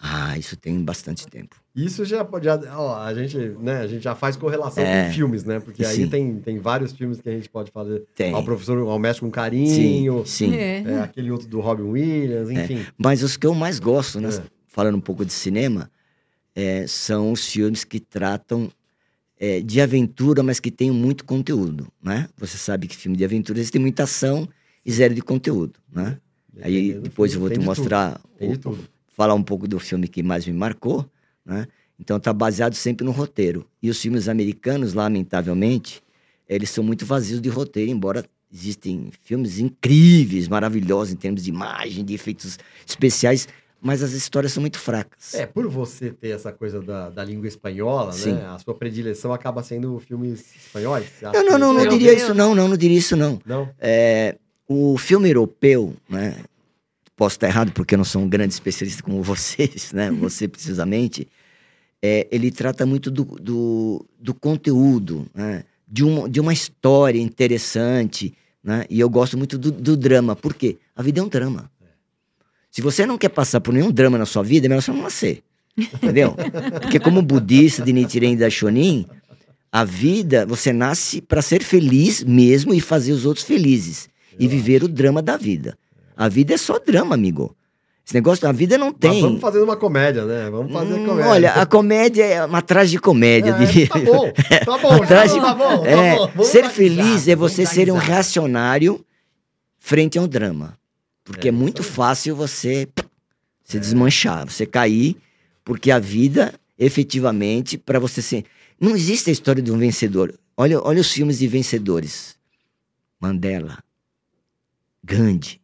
Ah, 0.00 0.38
isso 0.38 0.56
tem 0.56 0.80
bastante 0.80 1.26
tempo. 1.26 1.56
Isso 1.74 2.04
já 2.04 2.24
pode. 2.24 2.48
Ó, 2.48 2.96
a, 2.96 3.12
gente, 3.14 3.36
né, 3.36 3.78
a 3.80 3.86
gente 3.88 4.02
já 4.02 4.14
faz 4.14 4.36
correlação 4.36 4.84
é, 4.84 5.06
com 5.06 5.12
filmes, 5.12 5.44
né? 5.44 5.58
Porque 5.58 5.84
aí 5.84 6.08
tem, 6.08 6.38
tem 6.38 6.58
vários 6.58 6.92
filmes 6.92 7.20
que 7.20 7.28
a 7.28 7.32
gente 7.32 7.48
pode 7.48 7.72
fazer. 7.72 8.04
Tem. 8.14 8.32
Ao 8.32 8.44
professor, 8.44 8.78
ao 8.78 8.98
mestre 8.98 9.22
com 9.22 9.30
carinho. 9.30 10.24
Sim. 10.24 10.50
sim. 10.50 10.54
É. 10.54 10.82
É, 10.86 11.00
aquele 11.00 11.32
outro 11.32 11.48
do 11.48 11.60
Robin 11.60 11.82
Williams, 11.82 12.48
é. 12.48 12.52
enfim. 12.52 12.86
Mas 12.96 13.24
os 13.24 13.36
que 13.36 13.44
eu 13.44 13.54
mais 13.54 13.80
gosto, 13.80 14.20
né? 14.20 14.28
É. 14.28 14.42
Falando 14.68 14.96
um 14.96 15.00
pouco 15.00 15.24
de 15.24 15.32
cinema, 15.32 15.90
é, 16.54 16.86
são 16.86 17.32
os 17.32 17.46
filmes 17.46 17.82
que 17.82 17.98
tratam 17.98 18.70
de 19.64 19.80
aventura, 19.80 20.42
mas 20.42 20.58
que 20.58 20.68
tem 20.68 20.90
muito 20.90 21.24
conteúdo, 21.24 21.86
né? 22.02 22.28
Você 22.38 22.58
sabe 22.58 22.88
que 22.88 22.96
filme 22.96 23.16
de 23.16 23.24
aventura 23.24 23.64
tem 23.64 23.80
muita 23.80 24.02
ação 24.02 24.48
e 24.84 24.90
zero 24.90 25.14
de 25.14 25.22
conteúdo, 25.22 25.78
né? 25.92 26.18
Aí 26.60 26.94
depois 26.94 27.34
eu 27.34 27.38
vou 27.38 27.48
te 27.48 27.60
mostrar. 27.60 28.20
Tem 28.36 28.50
de 28.50 28.58
tudo 28.58 28.80
falar 29.18 29.34
um 29.34 29.42
pouco 29.42 29.66
do 29.66 29.80
filme 29.80 30.06
que 30.06 30.22
mais 30.22 30.46
me 30.46 30.52
marcou, 30.52 31.04
né? 31.44 31.66
Então 31.98 32.20
tá 32.20 32.32
baseado 32.32 32.74
sempre 32.74 33.04
no 33.04 33.10
roteiro. 33.10 33.66
E 33.82 33.90
os 33.90 34.00
filmes 34.00 34.28
americanos, 34.28 34.94
lamentavelmente, 34.94 36.00
eles 36.48 36.70
são 36.70 36.84
muito 36.84 37.04
vazios 37.04 37.40
de 37.40 37.48
roteiro, 37.48 37.90
embora 37.90 38.24
existem 38.50 39.10
filmes 39.24 39.58
incríveis, 39.58 40.46
maravilhosos 40.46 41.12
em 41.12 41.16
termos 41.16 41.42
de 41.42 41.50
imagem, 41.50 42.04
de 42.04 42.14
efeitos 42.14 42.60
especiais, 42.86 43.48
mas 43.80 44.04
as 44.04 44.12
histórias 44.12 44.52
são 44.52 44.60
muito 44.60 44.78
fracas. 44.78 45.34
É, 45.34 45.46
por 45.46 45.68
você 45.68 46.12
ter 46.12 46.28
essa 46.28 46.52
coisa 46.52 46.80
da, 46.80 47.10
da 47.10 47.24
língua 47.24 47.48
espanhola, 47.48 48.12
Sim. 48.12 48.34
né? 48.34 48.46
A 48.46 48.58
sua 48.60 48.74
predileção 48.74 49.32
acaba 49.32 49.64
sendo 49.64 49.98
filmes 49.98 50.54
espanhóis? 50.54 51.10
Não, 51.20 51.32
não, 51.32 51.58
não, 51.58 51.72
não 51.74 51.88
diria 51.88 52.12
isso 52.12 52.32
não, 52.32 52.54
não, 52.54 52.68
não 52.68 52.76
diria 52.76 52.98
isso 52.98 53.16
não. 53.16 53.40
Não? 53.44 53.68
É, 53.80 54.36
o 54.68 54.96
filme 54.96 55.28
europeu, 55.28 55.96
né? 56.08 56.36
Posso 57.18 57.34
estar 57.34 57.48
errado 57.48 57.72
porque 57.72 57.94
eu 57.94 57.98
não 57.98 58.04
sou 58.04 58.22
um 58.22 58.28
grande 58.28 58.54
especialista 58.54 59.02
como 59.02 59.20
vocês, 59.24 59.92
né? 59.92 60.10
Você 60.12 60.46
precisamente, 60.46 61.28
é, 62.00 62.28
ele 62.30 62.50
trata 62.50 62.86
muito 62.86 63.10
do, 63.10 63.24
do, 63.24 64.06
do 64.18 64.32
conteúdo, 64.32 65.26
né? 65.34 65.64
de, 65.86 66.04
uma, 66.04 66.28
de 66.28 66.40
uma 66.40 66.52
história 66.52 67.20
interessante, 67.20 68.32
né? 68.62 68.84
E 68.88 69.00
eu 69.00 69.10
gosto 69.10 69.36
muito 69.36 69.58
do, 69.58 69.72
do 69.72 69.96
drama. 69.96 70.36
Por 70.36 70.54
quê? 70.54 70.78
A 70.94 71.02
vida 71.02 71.20
é 71.20 71.22
um 71.22 71.28
drama. 71.28 71.70
Se 72.70 72.80
você 72.80 73.04
não 73.04 73.18
quer 73.18 73.30
passar 73.30 73.60
por 73.60 73.74
nenhum 73.74 73.90
drama 73.90 74.16
na 74.16 74.26
sua 74.26 74.42
vida, 74.42 74.66
é 74.66 74.68
melhor 74.68 74.82
você 74.82 74.92
não 74.92 75.02
nascer. 75.02 75.42
Entendeu? 75.76 76.36
Porque 76.80 77.00
como 77.00 77.22
budista 77.22 77.82
de 77.82 77.92
Nichiren 77.92 78.32
e 78.32 78.36
da 78.36 78.50
Shonin, 78.50 79.06
a 79.72 79.84
vida, 79.84 80.44
você 80.44 80.72
nasce 80.72 81.20
para 81.20 81.40
ser 81.40 81.62
feliz 81.62 82.22
mesmo 82.22 82.74
e 82.74 82.80
fazer 82.80 83.12
os 83.12 83.24
outros 83.24 83.44
felizes. 83.44 84.08
e 84.38 84.46
viver 84.46 84.84
o 84.84 84.88
drama 84.88 85.20
da 85.20 85.36
vida. 85.36 85.76
A 86.18 86.28
vida 86.28 86.52
é 86.52 86.56
só 86.56 86.80
drama, 86.80 87.14
amigo. 87.14 87.56
Esse 88.04 88.12
negócio 88.12 88.42
da 88.42 88.50
vida 88.50 88.76
não 88.76 88.92
tem. 88.92 89.12
Mas 89.12 89.20
vamos 89.20 89.40
fazer 89.40 89.60
uma 89.60 89.76
comédia, 89.76 90.24
né? 90.24 90.50
Vamos 90.50 90.72
fazer 90.72 90.94
hum, 90.94 91.06
comédia. 91.06 91.30
Olha, 91.30 91.52
a 91.52 91.64
comédia 91.64 92.24
é 92.24 92.44
uma 92.44 92.60
tragicomédia. 92.60 93.50
É, 93.50 93.64
de... 93.66 93.86
Tá 93.86 93.98
bom, 94.00 94.32
tá 94.64 94.78
bom, 94.82 95.06
tragi... 95.06 95.40
tá 95.40 95.54
bom, 95.54 95.82
tá 95.84 95.88
é, 95.88 96.28
bom. 96.34 96.42
Ser 96.42 96.68
feliz 96.70 97.28
é 97.28 97.36
você 97.36 97.64
ser 97.64 97.92
um 97.92 97.96
reacionário 97.96 99.04
frente 99.78 100.18
a 100.18 100.22
um 100.22 100.26
drama. 100.26 100.76
Porque 101.22 101.46
É 101.46 101.50
é, 101.50 101.52
muito 101.52 101.84
fácil 101.84 102.34
você 102.34 102.88
se 103.62 103.78
desmanchar, 103.78 104.50
você 104.50 104.66
cair, 104.66 105.16
porque 105.62 105.92
a 105.92 106.00
vida, 106.00 106.54
efetivamente, 106.76 107.78
para 107.78 108.00
você 108.00 108.20
ser. 108.20 108.44
Não 108.80 108.96
existe 108.96 109.30
a 109.30 109.32
história 109.32 109.62
de 109.62 109.70
um 109.70 109.78
vencedor. 109.78 110.34
Olha, 110.56 110.80
olha 110.82 111.00
os 111.00 111.12
filmes 111.12 111.38
de 111.38 111.46
vencedores: 111.46 112.36
Mandela, 113.20 113.78
Gandhi, 115.04 115.60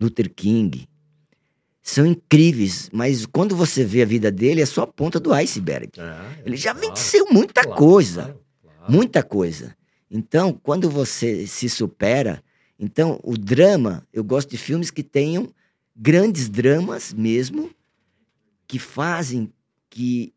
Luther 0.00 0.32
King. 0.32 0.88
São 1.82 2.04
incríveis, 2.04 2.90
mas 2.92 3.24
quando 3.24 3.56
você 3.56 3.84
vê 3.84 4.02
a 4.02 4.06
vida 4.06 4.30
dele, 4.30 4.60
é 4.60 4.66
só 4.66 4.82
a 4.82 4.86
ponta 4.86 5.18
do 5.18 5.32
iceberg. 5.32 5.90
É, 5.98 6.42
Ele 6.44 6.56
já 6.56 6.74
claro, 6.74 6.88
venceu 6.88 7.26
muita 7.30 7.62
claro, 7.62 7.78
coisa. 7.78 8.22
claro, 8.24 8.40
claro. 8.62 8.92
Muita 8.92 9.22
coisa. 9.22 9.76
Então, 10.10 10.52
quando 10.52 10.90
você 10.90 11.46
se 11.46 11.68
supera, 11.68 12.42
então 12.78 13.18
o 13.22 13.36
drama, 13.36 14.06
eu 14.12 14.22
gosto 14.22 14.50
de 14.50 14.58
filmes 14.58 14.90
que 14.90 15.02
tenham 15.02 15.52
grandes 15.96 16.48
dramas 16.48 17.12
mesmo, 17.12 17.70
que 18.66 18.78
fazem 18.78 19.52
que 19.88 20.32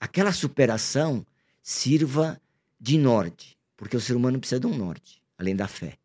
aquela 0.00 0.32
superação 0.32 1.24
sirva 1.62 2.40
de 2.80 2.98
norte, 2.98 3.56
porque 3.76 3.96
o 3.96 4.00
ser 4.00 4.14
humano 4.14 4.38
precisa 4.38 4.60
de 4.60 4.66
um 4.66 4.76
norte, 4.76 5.22
além 5.38 5.54
da 5.54 5.68
fé, 5.68 5.98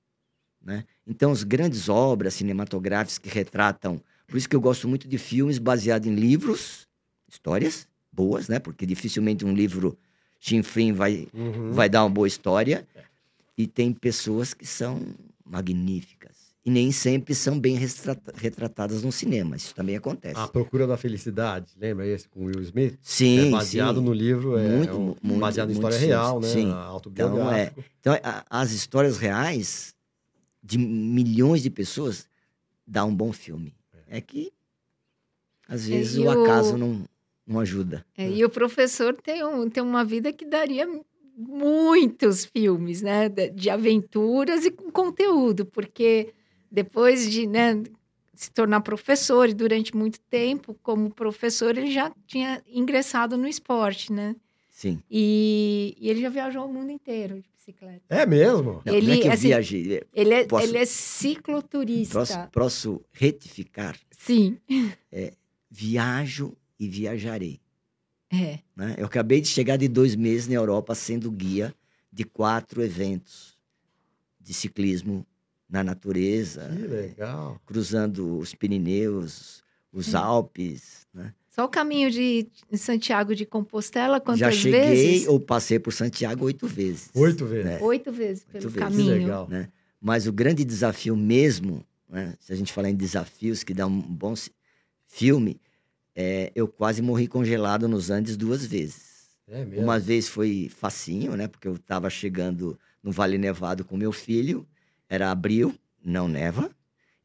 né? 0.61 0.85
Então, 1.07 1.31
as 1.31 1.43
grandes 1.43 1.89
obras 1.89 2.33
cinematográficas 2.35 3.17
que 3.17 3.29
retratam, 3.29 4.01
por 4.27 4.37
isso 4.37 4.47
que 4.47 4.55
eu 4.55 4.61
gosto 4.61 4.87
muito 4.87 5.07
de 5.07 5.17
filmes 5.17 5.57
baseados 5.57 6.07
em 6.07 6.15
livros, 6.15 6.87
histórias 7.27 7.87
boas, 8.11 8.47
né? 8.47 8.59
Porque 8.59 8.85
dificilmente 8.85 9.43
um 9.45 9.53
livro 9.53 9.97
chinfrim 10.39 10.93
vai 10.93 11.27
Uhum. 11.33 11.71
vai 11.71 11.89
dar 11.89 12.03
uma 12.03 12.09
boa 12.09 12.27
história. 12.27 12.87
E 13.57 13.67
tem 13.67 13.91
pessoas 13.93 14.53
que 14.53 14.65
são 14.65 15.01
magníficas. 15.45 16.51
E 16.63 16.69
nem 16.69 16.91
sempre 16.91 17.33
são 17.33 17.59
bem 17.59 17.75
retrata- 17.75 18.33
retratadas 18.35 19.01
no 19.03 19.11
cinema. 19.11 19.55
Isso 19.55 19.73
também 19.75 19.95
acontece. 19.95 20.39
A 20.39 20.47
Procura 20.47 20.85
da 20.87 20.95
Felicidade, 20.95 21.73
lembra 21.79 22.05
esse 22.07 22.27
com 22.29 22.45
Will 22.45 22.61
Smith? 22.61 22.97
sim, 23.01 23.47
é 23.47 23.51
baseado 23.51 23.97
sim. 23.97 24.05
no 24.05 24.13
livro, 24.13 24.57
é, 24.57 24.67
Muito, 24.69 24.89
é 24.91 24.93
um- 24.95 25.15
muito, 25.21 25.39
baseado 25.39 25.69
em 25.71 25.73
muito 25.73 25.77
história 25.87 25.99
sim, 25.99 26.05
real, 26.05 26.39
né? 26.39 26.47
sim. 26.47 26.71
Autobiográfico. 26.71 27.83
Então, 27.99 28.13
a- 28.23 28.45
as 28.49 28.71
histórias 28.71 29.17
reais 29.17 29.93
de 30.63 30.77
milhões 30.77 31.61
de 31.63 31.69
pessoas 31.69 32.27
dá 32.85 33.03
um 33.05 33.15
bom 33.15 33.31
filme. 33.31 33.73
É 34.07 34.19
que, 34.21 34.51
às 35.67 35.87
vezes, 35.87 36.17
e 36.17 36.19
o 36.19 36.25
o- 36.25 36.29
acaso 36.29 36.77
não, 36.77 37.05
não 37.47 37.59
ajuda. 37.59 38.05
É, 38.17 38.29
e 38.29 38.43
o 38.43 38.49
professor 38.49 39.13
tem, 39.15 39.43
um, 39.43 39.69
tem 39.69 39.81
uma 39.81 40.03
vida 40.03 40.31
que 40.33 40.45
daria 40.45 40.85
muitos 41.37 42.45
filmes, 42.45 43.01
né? 43.01 43.29
De, 43.29 43.49
de 43.49 43.69
aventuras 43.69 44.65
e 44.65 44.71
com 44.71 44.91
conteúdo, 44.91 45.65
porque 45.65 46.33
depois 46.69 47.29
de 47.29 47.47
né, 47.47 47.81
se 48.33 48.51
tornar 48.51 48.81
professor 48.81 49.49
e 49.49 49.53
durante 49.53 49.95
muito 49.95 50.19
tempo 50.29 50.75
como 50.83 51.09
professor, 51.13 51.77
ele 51.77 51.91
já 51.91 52.11
tinha 52.27 52.61
ingressado 52.67 53.37
no 53.37 53.47
esporte, 53.47 54.11
né? 54.11 54.35
Sim. 54.69 55.01
E, 55.09 55.95
e 55.99 56.09
ele 56.09 56.21
já 56.21 56.29
viajou 56.29 56.65
o 56.65 56.73
mundo 56.73 56.91
inteiro 56.91 57.41
de 57.41 57.49
bicicleta. 57.65 58.03
É 58.09 58.25
mesmo? 58.25 58.63
Não, 58.63 58.81
não 58.85 58.93
é 58.93 58.97
Ele, 58.97 59.17
que 59.19 59.27
eu 59.27 59.31
assim, 59.31 59.47
viajei. 59.47 59.97
é, 59.97 60.03
Ele 60.13 60.33
é, 60.33 60.45
Posso- 60.45 60.65
ele 60.67 60.77
é 60.77 60.85
cicloturista. 60.85 62.19
Posso, 62.19 62.47
posso 62.51 63.05
retificar? 63.11 63.95
Sim, 64.17 64.57
Viajo 65.69 66.55
e 66.79 66.87
viajarei. 66.89 67.59
é. 68.31 68.59
né? 68.75 68.95
Eu 68.97 69.05
acabei 69.05 69.39
de 69.41 69.47
chegar 69.47 69.77
de 69.77 69.87
dois 69.87 70.15
meses 70.15 70.47
na 70.47 70.55
Europa 70.55 70.95
sendo 70.95 71.29
guia 71.31 71.73
de 72.11 72.23
quatro 72.23 72.81
eventos 72.81 73.57
de 74.39 74.53
ciclismo 74.53 75.25
na 75.69 75.83
natureza, 75.83 76.67
Que 76.75 76.87
legal. 76.87 77.61
cruzando 77.65 78.37
os 78.37 78.53
Pirineus, 78.53 79.63
os 79.93 80.13
Alpes. 80.15 81.07
Né? 81.13 81.33
Só 81.53 81.65
o 81.65 81.69
caminho 81.69 82.09
de 82.09 82.47
Santiago 82.73 83.35
de 83.35 83.45
Compostela, 83.45 84.21
quantas 84.21 84.39
Já 84.39 84.51
cheguei 84.51 84.79
vezes? 84.81 85.27
ou 85.27 85.37
passei 85.37 85.77
por 85.77 85.91
Santiago 85.91 86.45
oito 86.45 86.65
vezes. 86.65 87.09
Oito 87.13 87.45
vezes. 87.45 87.71
É. 87.71 87.83
Oito 87.83 88.11
vezes 88.11 88.45
pelo 88.45 88.65
Oito 88.65 88.73
vezes. 88.73 88.89
Que 88.89 88.95
caminho. 88.97 89.13
legal. 89.21 89.47
né? 89.49 89.67
Mas 89.99 90.25
o 90.27 90.31
grande 90.31 90.63
desafio 90.63 91.15
mesmo, 91.15 91.85
né? 92.09 92.35
se 92.39 92.53
a 92.53 92.55
gente 92.55 92.71
falar 92.71 92.89
em 92.89 92.95
desafios 92.95 93.63
que 93.63 93.73
dá 93.73 93.85
um 93.85 93.99
bom 93.99 94.33
filme, 95.05 95.59
é, 96.15 96.53
eu 96.55 96.69
quase 96.69 97.01
morri 97.01 97.27
congelado 97.27 97.85
nos 97.87 98.09
Andes 98.09 98.37
duas 98.37 98.65
vezes. 98.65 99.11
É 99.47 99.65
mesmo. 99.65 99.83
Uma 99.83 99.99
vez 99.99 100.29
foi 100.29 100.71
facinho, 100.73 101.35
né? 101.35 101.49
Porque 101.49 101.67
eu 101.67 101.75
estava 101.75 102.09
chegando 102.09 102.79
no 103.03 103.11
Vale 103.11 103.37
Nevado 103.37 103.83
com 103.83 103.97
meu 103.97 104.13
filho, 104.13 104.65
era 105.09 105.29
abril, 105.29 105.75
não 106.03 106.29
neva, 106.29 106.71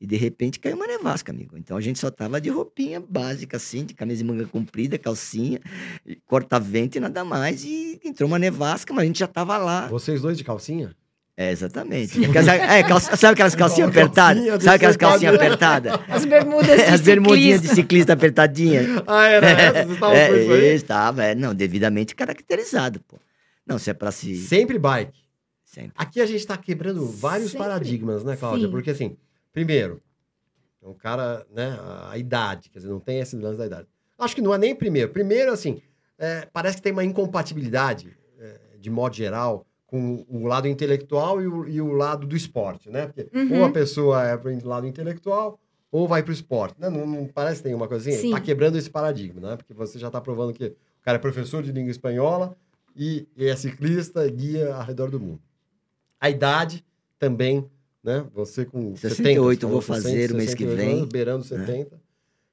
e 0.07 0.09
de 0.09 0.17
repente 0.17 0.61
caiu 0.61 0.77
uma 0.77 0.87
nevasca, 0.87 1.33
amigo. 1.33 1.59
Então 1.59 1.77
a 1.77 1.81
gente 1.81 1.99
só 1.99 2.11
tava 2.11 2.41
de 2.41 2.49
roupinha 2.49 3.01
básica, 3.01 3.57
assim, 3.57 3.85
de 3.85 3.93
camisa 3.93 4.23
de 4.23 4.25
manga 4.25 4.47
comprida, 4.47 4.97
calcinha, 4.97 5.61
corta-vento 6.25 6.97
e 6.97 7.01
nada 7.01 7.25
mais. 7.25 7.65
E 7.65 8.01
entrou 8.05 8.29
uma 8.29 8.39
nevasca, 8.39 8.95
mas 8.95 9.03
a 9.03 9.07
gente 9.07 9.19
já 9.19 9.27
tava 9.27 9.59
lá. 9.59 9.89
Vocês 9.89 10.21
dois 10.23 10.39
de 10.39 10.45
calcinha? 10.45 10.95
É, 11.37 11.51
exatamente. 11.51 12.19
É, 12.25 12.83
calça- 12.83 13.15
sabe 13.17 13.35
aquelas 13.35 13.55
calcinhas 13.55 13.91
Calcinha 13.93 14.05
apertadas? 14.07 14.63
Sabe 14.65 14.77
aquelas 14.77 14.97
calcinhas 14.97 15.35
apertadas? 15.35 15.93
As 16.09 16.25
bermudas 16.25 16.77
de 16.77 16.83
As 16.83 17.01
bermudinhas 17.03 17.61
de 17.61 17.69
ciclista. 17.69 18.13
apertadinhas. 18.15 18.87
Ah, 19.07 19.27
era 19.27 19.47
essa? 19.51 19.73
Vocês 19.85 19.91
estavam 19.95 20.17
É, 20.17 20.29
com 20.29 20.35
isso 20.37 20.53
aí? 20.53 20.65
estava, 20.75 21.25
é, 21.25 21.35
não, 21.35 21.55
devidamente 21.55 22.15
caracterizado, 22.15 23.01
pô. 23.01 23.19
Não, 23.67 23.79
se 23.79 23.91
é 23.91 23.95
pra 23.95 24.11
se... 24.13 24.35
Sempre 24.37 24.79
bike. 24.79 25.19
Sempre. 25.65 25.93
Aqui 25.97 26.21
a 26.23 26.27
gente 26.27 26.47
tá 26.47 26.57
quebrando 26.57 27.05
vários 27.05 27.51
Sempre. 27.51 27.67
paradigmas, 27.67 28.25
né, 28.25 28.37
Cláudia? 28.37 28.67
Sim. 28.67 28.71
Porque 28.71 28.91
assim, 28.91 29.17
primeiro, 29.57 30.03
é 30.83 30.87
um 30.87 30.93
cara, 30.93 31.47
né, 31.51 31.79
a- 31.81 32.11
a 32.11 32.19
idade, 32.19 32.69
quer 32.69 32.79
dizer, 32.79 32.91
não 32.91 33.01
tem 33.01 33.21
esse 33.21 33.35
lance 33.37 33.57
da 33.57 33.65
idade. 33.65 33.89
Acho 34.19 34.35
que 34.35 34.43
não 34.43 34.53
é 34.55 34.59
nem 34.59 34.75
primeiro. 34.77 35.11
Primeiro, 35.11 35.51
assim, 35.51 35.81
é, 36.19 36.47
parece 36.53 36.77
que 36.77 36.83
tem 36.83 36.93
uma 36.93 37.03
incompatibilidade, 37.03 38.15
é, 38.39 38.77
de 38.79 38.91
modo 38.91 39.17
geral, 39.17 39.67
com 39.87 40.27
o 40.29 40.47
lado 40.47 40.69
intelectual 40.69 41.41
e 41.41 41.47
o, 41.47 41.67
e 41.67 41.81
o 41.81 41.93
lado 41.93 42.27
do 42.27 42.37
esporte, 42.37 42.91
né? 42.91 43.07
Porque 43.07 43.31
Uhum. 43.35 43.61
ou 43.61 43.65
a 43.65 43.71
pessoa 43.73 44.23
é 44.27 44.37
pro 44.37 44.69
lado 44.69 44.87
intelectual 44.87 45.59
ou 45.91 46.07
vai 46.07 46.23
pro 46.23 46.35
esporte. 46.35 46.79
Né? 46.79 46.91
Não, 46.91 47.07
não 47.07 47.27
parece 47.27 47.63
que 47.63 47.69
tem 47.69 47.75
uma 47.75 47.89
coisinha? 47.89 48.19
Sim. 48.19 48.33
Tá 48.33 48.41
quebrando 48.41 48.77
esse 48.77 48.91
paradigma, 48.91 49.41
né? 49.41 49.57
Porque 49.57 49.73
você 49.73 49.99
já 49.99 50.11
tá 50.11 50.21
provando 50.21 50.53
que 50.53 50.67
o 50.67 50.77
cara 51.03 51.17
é 51.17 51.21
professor 51.21 51.63
de 51.63 51.73
língua 51.73 51.91
espanhola 51.91 52.55
e, 52.95 53.27
e 53.35 53.47
é 53.47 53.57
ciclista, 53.57 54.29
guia 54.29 54.75
ao 54.75 54.83
redor 54.85 55.11
do 55.11 55.19
mundo. 55.19 55.41
A 56.21 56.29
idade 56.29 56.85
também, 57.19 57.65
né? 58.07 58.25
Você 58.33 58.65
com 58.65 58.97
68 58.97 59.61
70, 59.61 59.67
vou 59.67 59.81
fazer 59.83 60.33
o 60.33 60.37
mês 60.37 60.55
que 60.55 60.65
68 60.65 60.77
vem. 60.77 61.09
beirando 61.09 61.45
70, 61.45 62.01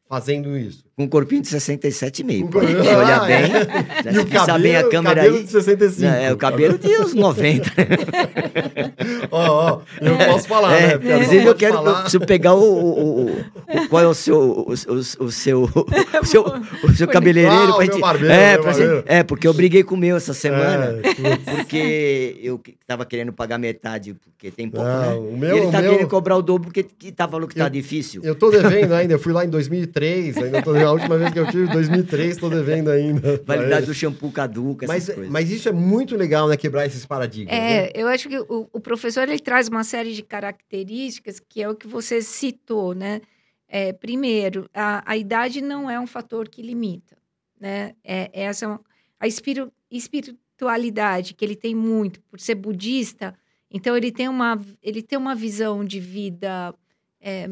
fazendo 0.09 0.57
isso. 0.57 0.85
Com 0.95 1.05
um 1.05 1.07
corpinho 1.07 1.41
de 1.41 1.47
67,5. 1.49 2.41
Com 2.41 2.47
pô. 2.49 2.59
cor- 2.59 2.69
olhar 2.69 3.21
Ah, 3.23 3.25
bem, 3.25 3.35
é. 3.35 3.49
né, 3.49 4.13
E 4.13 4.17
o 4.19 4.27
cabelo, 4.27 4.59
bem 4.59 4.75
a 4.75 4.83
câmera 4.87 5.15
cabelo 5.15 5.37
aí... 5.37 5.43
de 5.43 5.49
65. 5.51 6.01
Não, 6.03 6.13
é, 6.17 6.31
o 6.33 6.37
cabelo 6.37 6.77
de 6.77 6.87
uns 6.99 7.13
90. 7.15 7.71
Ó, 9.31 9.41
ó, 9.41 9.79
eu 10.01 10.17
posso 10.17 10.47
falar, 10.47 10.75
É, 10.77 10.81
né? 10.87 10.97
Porque 10.97 11.13
inclusive, 11.13 11.45
eu 11.45 11.55
quero 11.55 11.73
falar. 11.75 12.05
eu 12.13 12.19
pegar 12.21 12.53
o, 12.53 12.61
o, 12.61 13.25
o- 13.31 13.87
qual 13.89 14.03
é 14.03 14.07
o 14.07 14.13
seu 14.13 14.37
o, 14.37 14.73
o, 14.73 15.25
o 15.25 15.31
seu 15.31 15.63
o 16.21 16.25
seu, 16.25 16.45
o 16.83 16.93
seu 16.95 17.07
cabeleireiro 17.07 17.71
Ah, 17.71 17.75
pra 17.75 17.85
gente, 17.85 17.99
barbeiro, 17.99 18.33
é, 18.33 18.57
pra 18.57 18.71
gente- 18.73 19.03
é, 19.07 19.23
porque 19.23 19.47
eu 19.47 19.53
briguei 19.53 19.83
com 19.83 19.95
o 19.95 19.97
meu 19.97 20.15
essa 20.17 20.33
semana, 20.33 20.99
É, 21.03 21.55
porque 21.55 22.39
eu 22.43 22.61
tava 22.85 23.05
querendo 23.05 23.33
pagar 23.33 23.57
metade, 23.57 24.13
porque 24.13 24.51
tem 24.51 24.69
pouco, 24.69 24.85
Não, 24.87 25.01
né? 25.23 25.29
o 25.33 25.37
meu, 25.37 25.57
ele 25.57 25.71
tá 25.71 25.81
meu- 25.81 25.91
querendo 25.93 26.07
cobrar 26.09 26.37
o 26.37 26.41
dobro 26.41 26.65
porque 26.65 26.83
que 26.83 27.11
tá 27.11 27.27
falando 27.27 27.47
que 27.47 27.55
tá 27.55 27.65
Eu- 27.65 27.69
difícil. 27.69 28.21
Eu 28.23 28.35
tô 28.35 28.51
devendo 28.51 28.93
ainda, 28.93 29.13
eu 29.13 29.19
fui 29.19 29.33
lá 29.33 29.43
em 29.43 29.49
2003, 29.49 30.37
ainda 30.37 30.61
tô 30.61 30.71
devendo, 30.73 30.82
a 30.83 30.91
última 30.91 31.17
vez 31.17 31.31
que 31.31 31.39
eu 31.39 31.47
tive, 31.49 31.67
2003, 31.71 32.37
tô 32.37 32.49
devendo 32.49 32.89
ainda. 32.89 33.41
Validade 33.45 33.81
ele. 33.81 33.85
do 33.87 33.93
shampoo 33.93 34.31
caduca, 34.31 34.85
essas 34.85 34.95
mas, 35.07 35.15
coisas. 35.15 35.31
mas 35.31 35.51
isso 35.51 35.69
é 35.69 35.71
muito 35.71 36.15
legal, 36.15 36.47
né? 36.47 36.55
Quebrar 36.57 36.85
esses 36.85 37.05
paradigmas. 37.05 37.53
né? 37.55 37.85
É, 37.87 37.91
eu 37.95 38.07
acho 38.07 38.27
que 38.29 38.37
o, 38.37 38.67
o 38.71 38.79
professor 38.79 39.23
ele 39.27 39.39
traz 39.39 39.67
uma 39.67 39.83
série 39.83 40.13
de 40.13 40.21
características 40.23 41.39
que 41.39 41.61
é 41.61 41.69
o 41.69 41.75
que 41.75 41.87
você 41.87 42.21
citou, 42.21 42.93
né? 42.93 43.21
É, 43.67 43.91
primeiro, 43.91 44.69
a, 44.73 45.03
a 45.11 45.17
idade 45.17 45.61
não 45.61 45.89
é 45.89 45.99
um 45.99 46.05
fator 46.05 46.47
que 46.47 46.61
limita, 46.61 47.17
né? 47.59 47.93
É, 48.03 48.29
essa 48.33 48.65
é 48.65 48.79
a 49.19 49.27
espiru- 49.27 49.71
espiritualidade 49.89 51.33
que 51.33 51.43
ele 51.43 51.55
tem 51.55 51.73
muito 51.75 52.21
por 52.21 52.39
ser 52.39 52.55
budista, 52.55 53.33
então 53.71 53.95
ele 53.97 54.11
tem 54.11 54.27
uma 54.29 54.59
ele 54.81 55.01
tem 55.01 55.17
uma 55.17 55.33
visão 55.33 55.83
de 55.83 55.99
vida 55.99 56.73
é, 57.19 57.47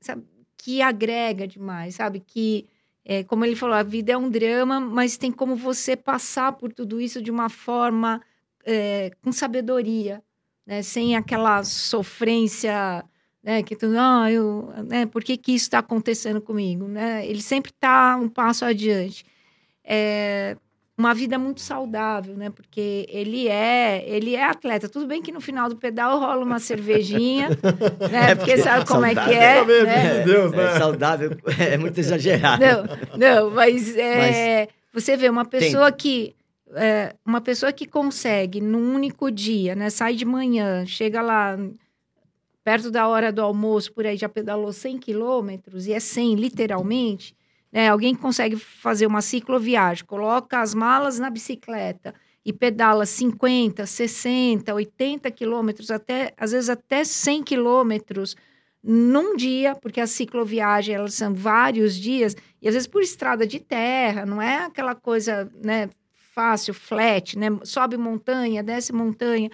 sabe, 0.00 0.24
que 0.58 0.82
agrega 0.82 1.46
demais, 1.46 1.96
sabe? 1.96 2.20
Que 2.20 2.66
é, 3.04 3.22
como 3.22 3.44
ele 3.44 3.54
falou, 3.54 3.76
a 3.76 3.84
vida 3.84 4.12
é 4.12 4.16
um 4.16 4.28
drama, 4.28 4.80
mas 4.80 5.16
tem 5.16 5.30
como 5.30 5.54
você 5.54 5.94
passar 5.96 6.52
por 6.52 6.72
tudo 6.72 7.00
isso 7.00 7.22
de 7.22 7.30
uma 7.30 7.48
forma 7.48 8.20
é, 8.64 9.12
com 9.22 9.30
sabedoria, 9.30 10.20
né? 10.66 10.82
Sem 10.82 11.14
aquela 11.14 11.62
sofrência, 11.62 13.04
né? 13.42 13.62
Que 13.62 13.76
tu, 13.76 13.86
ah, 13.96 14.30
eu, 14.30 14.72
né? 14.84 15.06
Por 15.06 15.22
que, 15.22 15.36
que 15.36 15.52
isso 15.52 15.66
está 15.66 15.78
acontecendo 15.78 16.40
comigo, 16.40 16.88
né? 16.88 17.24
Ele 17.24 17.40
sempre 17.40 17.70
está 17.70 18.16
um 18.16 18.28
passo 18.28 18.64
adiante. 18.64 19.24
É, 19.84 20.56
uma 20.98 21.12
vida 21.12 21.38
muito 21.38 21.60
saudável, 21.60 22.34
né? 22.36 22.48
Porque 22.48 23.06
ele 23.10 23.48
é, 23.48 24.02
ele 24.08 24.34
é 24.34 24.44
atleta. 24.44 24.88
Tudo 24.88 25.06
bem 25.06 25.20
que 25.20 25.30
no 25.30 25.40
final 25.40 25.68
do 25.68 25.76
pedal 25.76 26.18
rola 26.18 26.42
uma 26.42 26.58
cervejinha, 26.58 27.50
né? 28.10 28.34
Porque 28.34 28.56
sabe 28.56 28.86
como 28.86 29.04
é 29.04 29.14
que 29.14 29.20
é, 29.20 29.56
Saudável, 29.56 29.84
né? 29.84 30.14
meu 30.14 30.24
Deus, 30.24 30.52
né? 30.52 30.64
É, 30.64 30.78
saudável 30.78 31.30
é 31.58 31.76
muito 31.76 31.98
exagerado. 31.98 32.64
Não, 32.64 33.18
não, 33.18 33.50
mas, 33.50 33.94
é, 33.96 34.68
você 34.92 35.16
vê 35.16 35.28
uma 35.28 35.44
pessoa 35.44 35.92
que 35.92 36.34
é, 36.74 37.14
uma 37.24 37.40
pessoa 37.40 37.72
que 37.72 37.86
consegue 37.86 38.60
num 38.60 38.94
único 38.94 39.30
dia, 39.30 39.74
né? 39.74 39.90
Sai 39.90 40.14
de 40.14 40.24
manhã, 40.24 40.86
chega 40.86 41.20
lá 41.20 41.58
perto 42.64 42.90
da 42.90 43.06
hora 43.06 43.30
do 43.30 43.42
almoço, 43.42 43.92
por 43.92 44.06
aí 44.06 44.16
já 44.16 44.28
pedalou 44.28 44.72
100 44.72 44.98
quilômetros, 44.98 45.86
e 45.86 45.92
é 45.92 46.00
100 46.00 46.34
literalmente, 46.34 47.35
né? 47.76 47.90
Alguém 47.90 48.14
que 48.14 48.22
consegue 48.22 48.56
fazer 48.56 49.06
uma 49.06 49.20
cicloviagem, 49.20 50.02
coloca 50.06 50.62
as 50.62 50.72
malas 50.72 51.18
na 51.18 51.28
bicicleta 51.28 52.14
e 52.42 52.50
pedala 52.50 53.04
50, 53.04 53.84
60, 53.84 54.72
80 54.72 55.30
quilômetros, 55.30 55.90
até, 55.90 56.32
às 56.38 56.52
vezes 56.52 56.70
até 56.70 57.04
100 57.04 57.42
quilômetros 57.42 58.34
num 58.82 59.36
dia, 59.36 59.74
porque 59.74 60.00
a 60.00 60.06
cicloviagem 60.06 60.94
elas 60.94 61.12
são 61.12 61.34
vários 61.34 61.94
dias, 61.96 62.34
e 62.62 62.66
às 62.66 62.72
vezes 62.72 62.86
por 62.86 63.02
estrada 63.02 63.46
de 63.46 63.60
terra, 63.60 64.24
não 64.24 64.40
é 64.40 64.64
aquela 64.64 64.94
coisa, 64.94 65.52
né, 65.62 65.90
fácil, 66.32 66.72
flat, 66.72 67.38
né? 67.38 67.48
Sobe 67.62 67.98
montanha, 67.98 68.62
desce 68.62 68.90
montanha. 68.90 69.50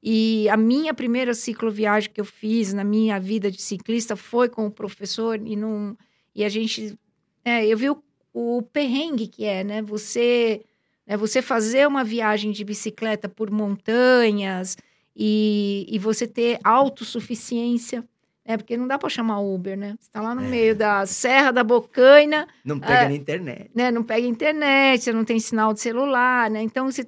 E 0.00 0.48
a 0.48 0.56
minha 0.56 0.94
primeira 0.94 1.34
cicloviagem 1.34 2.10
que 2.12 2.20
eu 2.20 2.24
fiz 2.24 2.72
na 2.72 2.84
minha 2.84 3.18
vida 3.18 3.50
de 3.50 3.60
ciclista 3.60 4.14
foi 4.14 4.48
com 4.48 4.64
o 4.64 4.70
professor 4.70 5.40
e 5.44 5.56
não 5.56 5.96
e 6.34 6.44
a 6.44 6.48
gente 6.48 6.98
é, 7.44 7.66
eu 7.66 7.76
vi 7.76 7.90
o, 7.90 8.02
o 8.32 8.62
perrengue 8.62 9.26
que 9.26 9.44
é, 9.44 9.62
né? 9.64 9.82
Você 9.82 10.62
né, 11.06 11.16
você 11.16 11.42
fazer 11.42 11.86
uma 11.86 12.02
viagem 12.02 12.50
de 12.50 12.64
bicicleta 12.64 13.28
por 13.28 13.50
montanhas 13.50 14.76
e, 15.14 15.86
e 15.88 15.98
você 15.98 16.26
ter 16.26 16.58
autossuficiência, 16.64 18.04
né? 18.46 18.56
Porque 18.56 18.76
não 18.76 18.86
dá 18.86 18.98
para 18.98 19.08
chamar 19.08 19.40
Uber, 19.40 19.76
né? 19.76 19.94
Você 20.00 20.08
está 20.08 20.20
lá 20.20 20.34
no 20.34 20.42
É. 20.42 20.48
meio 20.48 20.74
da 20.76 21.04
Serra 21.06 21.50
da 21.50 21.62
Bocaina, 21.64 22.46
Não 22.64 22.78
pega 22.80 23.04
É. 23.04 23.08
na 23.08 23.14
internet. 23.14 23.70
né? 23.74 23.90
Não 23.90 24.02
pega 24.02 24.26
internet, 24.26 25.02
você 25.04 25.12
não 25.12 25.24
tem 25.24 25.38
sinal 25.38 25.72
de 25.72 25.80
celular, 25.80 26.50
né? 26.50 26.62
Então, 26.62 26.90
você... 26.90 27.06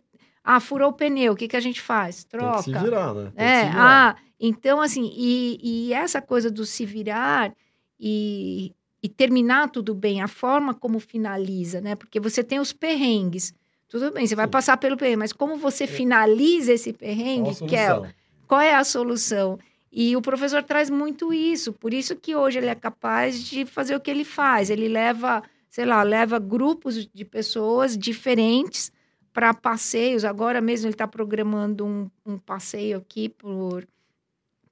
Ah, 0.48 0.60
furou 0.60 0.90
o 0.90 0.92
pneu, 0.92 1.32
o 1.32 1.36
que, 1.36 1.48
que 1.48 1.56
a 1.56 1.60
gente 1.60 1.80
faz? 1.80 2.22
Tem 2.22 2.38
que 2.38 2.62
se 2.62 2.70
Troca. 2.70 2.84
virar, 2.84 3.12
né? 3.14 3.32
Tem 3.34 3.44
É, 3.46 3.62
ah, 3.74 4.14
então 4.38 4.80
assim, 4.80 5.10
e, 5.16 5.58
e 5.88 5.92
essa 5.92 6.22
coisa 6.22 6.48
do 6.48 6.64
se 6.64 6.86
virar 6.86 7.52
e, 7.98 8.72
e 9.06 9.08
terminar 9.08 9.70
tudo 9.70 9.94
bem, 9.94 10.20
a 10.20 10.26
forma 10.26 10.74
como 10.74 10.98
finaliza, 10.98 11.80
né? 11.80 11.94
Porque 11.94 12.18
você 12.18 12.42
tem 12.42 12.58
os 12.58 12.72
perrengues. 12.72 13.54
Tudo 13.88 14.10
bem, 14.10 14.26
você 14.26 14.34
vai 14.34 14.46
Sim. 14.46 14.50
passar 14.50 14.76
pelo 14.78 14.96
perrengue, 14.96 15.18
mas 15.18 15.32
como 15.32 15.56
você 15.56 15.86
finaliza 15.86 16.72
esse 16.72 16.92
perrengue, 16.92 17.54
que 17.68 17.76
é, 17.76 18.02
qual 18.48 18.60
é 18.60 18.74
a 18.74 18.82
solução? 18.82 19.60
E 19.92 20.16
o 20.16 20.20
professor 20.20 20.60
traz 20.64 20.90
muito 20.90 21.32
isso, 21.32 21.72
por 21.72 21.94
isso 21.94 22.16
que 22.16 22.34
hoje 22.34 22.58
ele 22.58 22.66
é 22.66 22.74
capaz 22.74 23.44
de 23.44 23.64
fazer 23.64 23.94
o 23.94 24.00
que 24.00 24.10
ele 24.10 24.24
faz. 24.24 24.70
Ele 24.70 24.88
leva, 24.88 25.40
sei 25.70 25.84
lá, 25.84 26.02
leva 26.02 26.40
grupos 26.40 27.06
de 27.06 27.24
pessoas 27.24 27.96
diferentes 27.96 28.90
para 29.32 29.54
passeios. 29.54 30.24
Agora 30.24 30.60
mesmo 30.60 30.88
ele 30.88 30.94
está 30.94 31.06
programando 31.06 31.86
um, 31.86 32.10
um 32.26 32.38
passeio 32.38 32.98
aqui 32.98 33.28
por, 33.28 33.86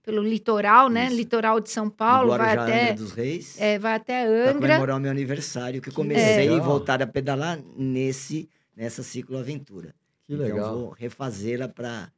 pelo 0.04 0.23
litoral, 0.23 0.88
né? 0.88 1.06
Isso. 1.06 1.16
Litoral 1.16 1.58
de 1.61 1.70
São 1.70 1.88
Paulo, 1.88 2.28
vai 2.37 2.56
até, 2.56 2.82
Angra 2.82 2.94
dos 2.94 3.12
Reis. 3.12 3.61
é, 3.61 3.78
vai 3.78 3.94
até 3.94 4.25
Para 4.25 4.50
Angra. 4.50 4.68
comemorar 4.68 4.96
o 4.96 5.00
meu 5.00 5.11
aniversário, 5.11 5.80
que 5.80 5.88
eu 5.88 5.94
comecei 5.94 6.37
legal. 6.49 6.56
e 6.58 6.61
voltar 6.61 7.02
a 7.02 7.06
pedalar 7.06 7.58
nesse, 7.76 8.49
nessa 8.76 9.02
cicloaventura. 9.02 9.94
Que 10.26 10.34
Então, 10.34 10.46
legal. 10.46 10.78
vou 10.78 10.90
refazê-la 10.90 11.68
para 11.68 12.08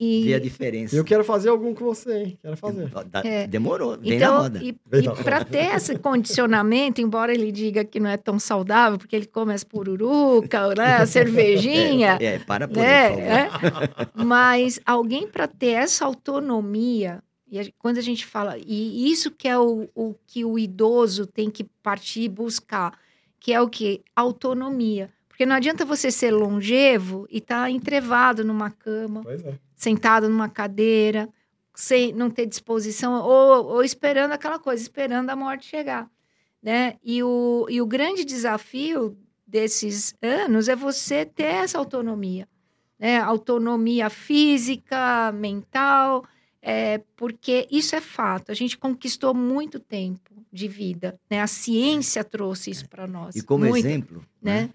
E, 0.00 0.24
ver 0.24 0.34
a 0.34 0.38
diferença. 0.40 0.96
Eu 0.96 1.04
quero 1.04 1.22
fazer 1.22 1.48
algum 1.48 1.72
com 1.74 1.84
você, 1.84 2.12
hein? 2.24 2.38
Quero 2.42 2.56
fazer. 2.56 2.88
Da- 3.08 3.22
É. 3.24 3.46
Demorou, 3.46 3.96
bem 3.96 4.10
na 4.10 4.16
Então, 4.26 4.42
roda. 4.42 4.60
e, 4.60 4.76
na 5.04 5.12
para 5.14 5.44
ter 5.44 5.72
esse 5.76 5.96
condicionamento, 5.96 7.00
embora 7.00 7.32
ele 7.32 7.52
diga 7.52 7.84
que 7.84 8.00
não 8.00 8.10
é 8.10 8.16
tão 8.16 8.36
saudável, 8.36 8.98
porque 8.98 9.14
ele 9.14 9.26
come 9.26 9.52
as 9.54 9.62
pururuca, 9.62 10.74
né, 10.74 10.96
a 10.96 11.06
cervejinha, 11.06 12.18
É, 12.20 12.24
é, 12.34 12.38
para 12.40 12.66
por 12.66 12.78
né, 12.78 13.10
favor. 13.10 13.22
é. 13.22 14.24
mas 14.24 14.80
alguém 14.84 15.28
para 15.28 15.46
ter 15.46 15.70
essa 15.72 16.04
autonomia, 16.04 17.22
e 17.52 17.60
a- 17.60 17.72
quando 17.78 17.98
a 17.98 18.02
gente 18.02 18.24
fala, 18.24 18.56
e 18.56 19.12
isso 19.12 19.30
que 19.30 19.46
é 19.46 19.58
o, 19.58 19.86
o 19.94 20.14
que 20.26 20.42
o 20.42 20.58
idoso 20.58 21.26
tem 21.26 21.50
que 21.50 21.64
partir 21.82 22.22
e 22.22 22.28
buscar, 22.28 22.98
que 23.38 23.52
é 23.52 23.60
o 23.60 23.68
que? 23.68 24.02
Autonomia. 24.16 25.12
Porque 25.28 25.44
não 25.44 25.54
adianta 25.56 25.84
você 25.84 26.10
ser 26.10 26.30
longevo 26.30 27.26
e 27.30 27.38
estar 27.38 27.70
entrevado 27.70 28.42
numa 28.42 28.70
cama, 28.70 29.22
é. 29.26 29.54
sentado 29.76 30.30
numa 30.30 30.48
cadeira, 30.48 31.28
sem 31.74 32.10
não 32.10 32.30
ter 32.30 32.46
disposição, 32.46 33.22
ou, 33.22 33.66
ou 33.66 33.84
esperando 33.84 34.32
aquela 34.32 34.58
coisa, 34.58 34.82
esperando 34.82 35.28
a 35.28 35.36
morte 35.36 35.66
chegar. 35.66 36.10
Né? 36.62 36.94
E, 37.04 37.22
o, 37.22 37.66
e 37.68 37.82
o 37.82 37.86
grande 37.86 38.24
desafio 38.24 39.14
desses 39.46 40.14
anos 40.22 40.68
é 40.68 40.76
você 40.76 41.26
ter 41.26 41.44
essa 41.44 41.76
autonomia. 41.76 42.48
Né? 42.98 43.18
Autonomia 43.18 44.08
física, 44.08 45.30
mental, 45.32 46.24
é, 46.62 46.98
porque 47.16 47.66
isso 47.70 47.96
é 47.96 48.00
fato. 48.00 48.52
A 48.52 48.54
gente 48.54 48.78
conquistou 48.78 49.34
muito 49.34 49.80
tempo 49.80 50.30
de 50.52 50.68
vida. 50.68 51.18
Né? 51.28 51.40
A 51.40 51.46
ciência 51.48 52.22
trouxe 52.22 52.70
isso 52.70 52.88
para 52.88 53.06
nós. 53.06 53.34
E 53.34 53.42
como 53.42 53.64
muito, 53.66 53.84
exemplo, 53.84 54.24
né? 54.40 54.62
né? 54.62 54.70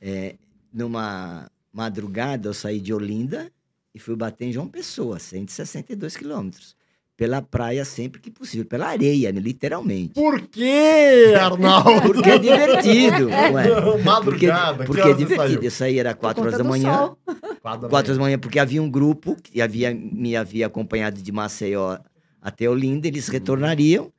é, 0.00 0.36
numa 0.72 1.48
madrugada 1.72 2.48
eu 2.48 2.54
saí 2.54 2.80
de 2.80 2.92
Olinda 2.92 3.52
e 3.94 4.00
fui 4.00 4.16
bater 4.16 4.46
em 4.46 4.52
João 4.52 4.68
Pessoa, 4.68 5.20
162 5.20 6.16
quilômetros. 6.16 6.76
Pela 7.20 7.42
praia 7.42 7.84
sempre 7.84 8.18
que 8.18 8.30
possível, 8.30 8.64
pela 8.64 8.86
areia, 8.86 9.30
né, 9.30 9.38
literalmente. 9.38 10.14
Por 10.14 10.40
que, 10.40 11.34
Arnaldo? 11.38 12.00
Porque 12.14 12.30
é 12.30 12.38
divertido, 12.38 13.28
ué. 13.52 13.68
Porque, 13.68 14.02
Madrugada, 14.02 14.84
porque 14.86 15.02
que 15.02 15.08
é 15.08 15.12
divertido. 15.12 15.36
saiu? 15.36 15.62
Eu 15.62 15.70
saí 15.70 15.98
era 15.98 16.14
4 16.14 16.42
horas 16.42 16.56
da 16.56 16.64
manhã. 16.64 17.14
Quatro 17.60 17.90
Quatro 17.90 17.94
horas 17.94 18.16
da 18.16 18.22
manhã, 18.22 18.38
porque 18.38 18.58
havia 18.58 18.82
um 18.82 18.90
grupo 18.90 19.36
que 19.36 19.60
havia, 19.60 19.92
me 19.94 20.34
havia 20.34 20.66
acompanhado 20.66 21.20
de 21.20 21.30
Maceió 21.30 21.98
até 22.40 22.70
Olinda, 22.70 23.06
eles 23.06 23.28
retornariam. 23.28 24.10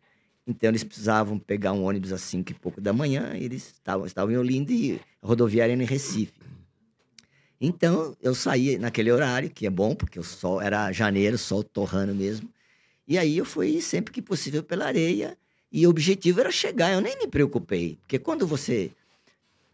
Então, 0.46 0.70
eles 0.70 0.84
precisavam 0.84 1.40
pegar 1.40 1.74
um 1.74 1.84
ônibus 1.84 2.14
às 2.14 2.22
cinco 2.22 2.52
e 2.52 2.54
pouco 2.54 2.80
da 2.80 2.94
manhã. 2.94 3.32
Eles 3.34 3.72
estavam, 3.74 4.06
estavam 4.06 4.32
em 4.32 4.38
Olinda 4.38 4.72
e 4.72 5.02
a 5.24 5.28
rodoviária 5.28 5.74
era 5.74 5.82
em 5.82 5.88
Recife. 5.88 6.34
Então, 7.60 8.16
eu 8.22 8.36
saí 8.36 8.78
naquele 8.78 9.12
horário, 9.12 9.50
que 9.50 9.66
é 9.66 9.72
bom, 9.72 9.96
porque 9.96 10.20
o 10.20 10.24
sol 10.24 10.62
era 10.62 10.92
janeiro, 10.92 11.36
sol 11.36 11.64
torrando 11.64 12.14
mesmo. 12.14 12.48
E 13.08 13.18
aí, 13.18 13.38
eu 13.38 13.46
fui 13.46 13.82
sempre 13.82 14.14
que 14.14 14.22
possível 14.22 14.64
pela 14.64 14.86
areia. 14.86 15.38
E 15.72 15.86
o 15.86 15.90
objetivo 15.90 16.40
era 16.42 16.52
chegar. 16.52 16.92
Eu 16.92 17.02
nem 17.02 17.18
me 17.18 17.28
preocupei. 17.28 17.98
Porque 18.02 18.20
quando 18.20 18.46
você 18.46 18.92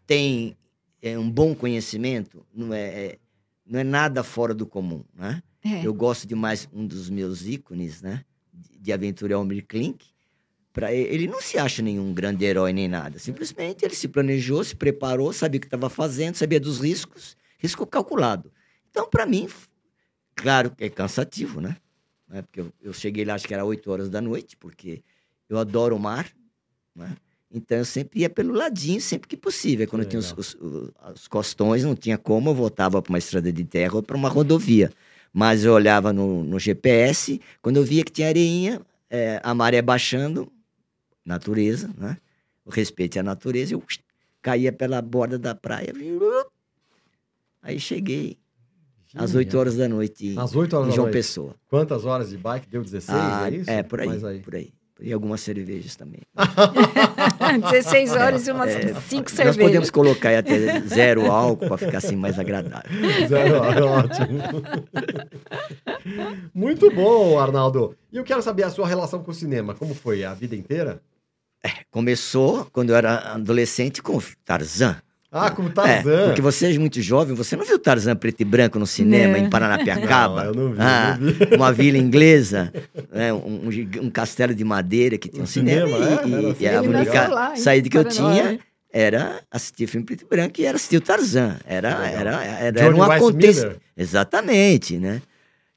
tem 0.06 0.56
é, 1.02 1.18
um 1.18 1.30
bom 1.30 1.54
conhecimento, 1.54 2.46
não 2.54 2.74
é, 2.74 2.82
é- 2.88 3.20
não 3.66 3.80
é 3.80 3.84
nada 3.84 4.24
fora 4.24 4.54
do 4.54 4.66
comum, 4.66 5.04
né? 5.14 5.44
É. 5.64 5.86
Eu 5.86 5.94
gosto 5.94 6.26
demais, 6.28 6.68
um 6.74 6.86
dos 6.88 7.10
meus 7.10 7.46
ícones, 7.46 8.02
né? 8.02 8.24
de- 8.54 8.78
De 8.80 8.94
aventura 8.94 9.34
é 9.34 9.36
o 9.36 9.40
Almir 9.40 9.66
Klink. 9.68 10.06
Pra 10.72 10.94
ele, 10.94 11.14
ele 11.14 11.28
não 11.28 11.42
se 11.42 11.58
acha 11.58 11.82
nenhum 11.82 12.14
grande 12.14 12.46
herói 12.46 12.72
nem 12.72 12.88
nada. 12.88 13.20
Simplesmente 13.20 13.84
ele 13.84 13.96
se 13.96 14.08
planejou, 14.08 14.64
se 14.64 14.76
preparou, 14.76 15.34
sabia 15.34 15.58
o 15.58 15.62
que 15.62 15.68
estava 15.68 15.90
fazendo, 15.90 16.36
sabia 16.36 16.60
dos 16.60 16.80
riscos, 16.80 17.36
risco 17.58 17.86
calculado. 17.86 18.52
Então, 18.90 19.08
para 19.10 19.26
mim, 19.26 19.48
claro 20.36 20.72
que 20.72 20.84
é 20.84 20.90
cansativo, 20.90 21.60
né? 21.60 21.76
Né? 22.28 22.42
Porque 22.42 22.60
eu, 22.62 22.72
eu 22.82 22.94
cheguei 22.94 23.24
lá, 23.26 23.36
acho 23.36 23.48
que 23.48 23.54
era 23.54 23.66
8 23.66 23.90
horas 23.92 24.10
da 24.10 24.22
noite, 24.22 24.56
porque 24.58 25.02
eu 25.50 25.58
adoro 25.58 25.96
o 25.96 26.00
mar, 26.00 26.30
né? 26.96 27.16
Então 27.50 27.78
eu 27.78 27.86
sempre 27.86 28.20
ia 28.20 28.30
pelo 28.30 28.54
ladinho, 28.54 29.00
sempre 29.00 29.28
que 29.30 29.38
possível. 29.38 29.88
Quando 29.88 30.04
tinha 30.06 30.20
os, 30.20 30.34
os- 30.38 30.58
os 31.16 31.28
costões, 31.30 31.84
não 31.86 31.96
tinha 31.96 32.18
como, 32.18 32.50
eu 32.50 32.54
voltava 32.56 33.02
para 33.02 33.10
uma 33.10 33.18
estrada 33.18 33.52
de 33.54 33.64
terra 33.64 33.96
ou 33.96 34.04
para 34.04 34.18
uma 34.18 34.28
rodovia. 34.28 34.92
Mas 35.32 35.64
eu 35.64 35.72
olhava 35.74 36.12
no, 36.12 36.44
no 36.44 36.60
GPS, 36.60 37.40
quando 37.62 37.78
eu 37.78 37.84
via 37.86 38.04
que 38.04 38.12
tinha 38.12 38.28
areinha, 38.28 38.82
é, 39.10 39.40
a 39.44 39.54
maré 39.54 39.82
baixando, 39.82 40.52
natureza, 41.24 41.90
né? 41.98 42.18
O 42.66 42.70
respeito 42.70 43.18
à 43.18 43.24
natureza, 43.24 43.74
eu 43.74 43.84
caía 44.42 44.74
pela 44.74 45.02
borda 45.02 45.40
da 45.40 45.56
praia. 45.56 45.94
Aí 47.62 47.80
cheguei 47.80 48.38
às 49.18 49.36
8 49.36 49.58
horas 49.58 49.76
da 49.76 49.88
noite 49.88 50.36
Às 50.38 50.56
8 50.56 50.74
horas 50.76 50.88
em 50.88 50.90
da 50.92 50.96
João 50.96 51.06
noite. 51.08 51.14
Pessoa. 51.18 51.56
Quantas 51.70 52.06
horas 52.06 52.30
de 52.30 52.38
bike? 52.38 52.68
Deu 52.70 52.84
16, 52.84 53.18
Ah, 53.20 53.48
é 53.52 53.56
isso? 53.56 53.70
é, 53.70 53.84
por 53.84 54.00
aí, 54.02 54.10
aí. 54.26 54.40
por 54.40 54.56
aí. 54.56 54.74
E 55.00 55.14
algumas 55.14 55.42
cervejas 55.42 55.96
também. 55.96 56.22
16 57.72 58.12
horas 58.14 58.48
e 58.48 58.52
umas 58.52 58.70
É, 58.72 58.96
5 58.96 59.24
Nós 59.24 59.32
cervejas. 59.32 59.58
podemos 59.58 59.90
colocar 59.92 60.36
até 60.36 60.80
zero 60.82 61.32
álcool 61.32 61.68
para 61.68 61.78
ficar 61.78 62.00
assim 62.00 62.16
mais 62.16 62.40
agradável. 62.40 62.90
Zero 63.30 63.62
hora, 63.62 63.86
ótimo. 63.86 64.40
Muito 66.54 66.90
bom, 66.92 67.38
Arnaldo. 67.40 67.96
E 68.12 68.18
eu 68.18 68.24
quero 68.24 68.42
saber 68.42 68.64
a 68.64 68.70
sua 68.70 68.88
relação 68.88 69.22
com 69.24 69.30
o 69.32 69.34
cinema. 69.36 69.76
Como 69.76 69.94
foi? 69.94 70.24
A 70.24 70.34
vida 70.34 70.56
inteira? 70.56 71.00
Começou 71.92 72.66
quando 72.72 72.92
eu 72.92 72.96
era 72.96 73.34
adolescente 73.34 74.02
com 74.02 74.20
Tarzan. 74.46 74.96
Ah, 75.30 75.52
como 75.52 75.68
É, 75.68 75.72
Tarzan. 75.72 76.24
porque 76.26 76.42
você 76.42 76.74
é 76.74 76.80
muito 76.80 77.02
jovem, 77.02 77.36
você 77.36 77.56
não 77.58 77.66
viu 77.66 77.78
Tarzan 77.78 78.16
preto 78.16 78.40
e 78.42 78.46
branco 78.46 78.80
no 78.80 78.88
cinema 78.88 79.38
Não. 79.38 79.46
em 79.46 79.50
Paranapiacaba? 79.50 80.44
Não, 80.46 80.50
eu 80.50 80.56
não 80.56 80.72
vi, 80.72 80.78
Ah, 80.80 81.18
eu 81.20 81.26
não 81.26 81.34
vi. 81.34 81.46
uma 81.56 81.74
vila 81.74 81.98
inglesa, 81.98 82.74
né, 83.12 83.34
um, 83.34 83.70
um 84.04 84.10
castelo 84.10 84.56
de 84.56 84.64
madeira 84.64 85.18
que 85.18 85.28
tem 85.28 85.42
um, 85.42 85.44
Um 85.44 85.48
cinema. 85.48 85.98
cinema, 85.98 86.22
e, 86.24 86.24
é? 86.24 86.28
e- 86.28 86.34
Era 86.34 86.42
e 86.42 86.52
assim? 86.52 86.68
a 86.68 86.82
única 86.82 87.28
lá, 87.28 87.56
saída 87.58 87.90
que 87.90 87.98
eu 87.98 88.06
tinha 88.06 88.60
era 88.90 89.42
assistir 89.52 89.86
filme 89.86 90.06
preto 90.06 90.24
e 90.24 90.28
branco 90.30 90.62
e 90.62 90.66
era 90.66 90.78
assistir 90.78 90.96
o 90.98 91.02
Tarzan. 91.02 91.58
Era, 91.66 91.90
era, 92.10 92.44
era, 92.46 92.80
era 92.80 92.96
um 92.96 93.04
acontecimento. 93.04 93.82
Exatamente, 93.98 94.98
né? 94.98 95.22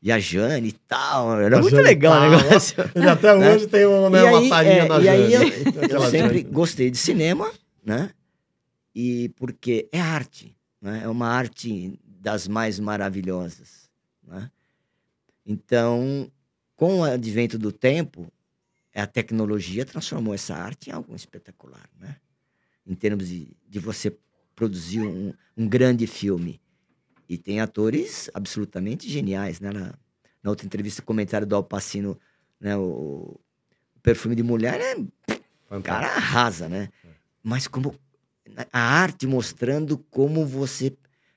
E 0.02 0.10
a 0.10 0.18
Jane 0.18 0.68
e 0.68 0.72
tal. 0.88 1.38
Era 1.40 1.58
A 1.58 1.60
muito 1.60 1.74
Jane 1.74 1.86
legal 1.88 2.14
o 2.22 2.30
negócio. 2.30 2.76
Ele 2.94 3.08
até 3.08 3.36
Né? 3.36 3.52
hoje 3.54 3.66
tem 3.66 3.84
uma, 3.84 4.08
né, 4.08 4.22
E 4.22 4.24
uma 4.24 4.58
aí, 4.60 4.68
é, 4.78 4.88
na 4.88 5.00
e 5.00 5.08
aí 5.08 5.32
Jane. 5.32 5.34
eu, 5.34 5.72
eu 5.74 5.82
Aquela 5.84 6.10
sempre 6.10 6.38
Jane. 6.38 6.42
gostei 6.44 6.90
de 6.90 6.96
cinema, 6.96 7.50
né? 7.84 8.08
E 8.94 9.28
porque 9.30 9.88
é 9.92 10.00
arte, 10.00 10.56
né? 10.80 11.02
É 11.04 11.08
uma 11.08 11.28
arte 11.28 11.98
das 12.04 12.48
mais 12.48 12.78
maravilhosas, 12.80 13.90
né? 14.22 14.50
Então, 15.46 16.30
com 16.76 17.00
o 17.00 17.04
advento 17.04 17.58
do 17.58 17.72
tempo, 17.72 18.32
a 18.94 19.06
tecnologia 19.06 19.84
transformou 19.84 20.34
essa 20.34 20.54
arte 20.54 20.90
em 20.90 20.92
algo 20.92 21.14
espetacular, 21.14 21.88
né? 21.98 22.16
Em 22.86 22.94
termos 22.94 23.28
de, 23.28 23.56
de 23.68 23.78
você 23.78 24.16
produzir 24.54 25.00
um, 25.00 25.32
um 25.56 25.68
grande 25.68 26.06
filme. 26.06 26.60
E 27.28 27.38
tem 27.38 27.60
atores 27.60 28.28
absolutamente 28.34 29.08
geniais, 29.08 29.60
né? 29.60 29.70
Na, 29.70 29.94
na 30.42 30.50
outra 30.50 30.66
entrevista, 30.66 31.00
o 31.00 31.04
comentário 31.04 31.46
do 31.46 31.54
Alpacino, 31.54 32.18
né? 32.58 32.76
O, 32.76 33.40
o 33.96 34.00
perfume 34.02 34.34
de 34.34 34.42
mulher 34.42 34.80
é 34.80 34.96
o 35.76 35.82
cara 35.82 36.08
arrasa, 36.08 36.68
né? 36.68 36.88
Mas 37.42 37.68
como 37.68 37.94
a 38.72 38.80
arte 38.80 39.26
mostrando 39.26 39.98
como 40.10 40.44
você 40.46 40.92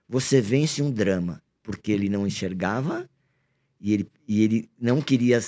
você 0.08 0.40
vence 0.42 0.82
um 0.82 0.92
drama, 0.92 1.42
porque 1.64 1.92
ele 1.92 2.10
não 2.10 2.28
enxergava 2.28 3.10
e 3.80 3.94
ele, 3.94 4.08
e 4.28 4.44
ele 4.44 4.70
não 4.80 5.02
queria 5.02 5.40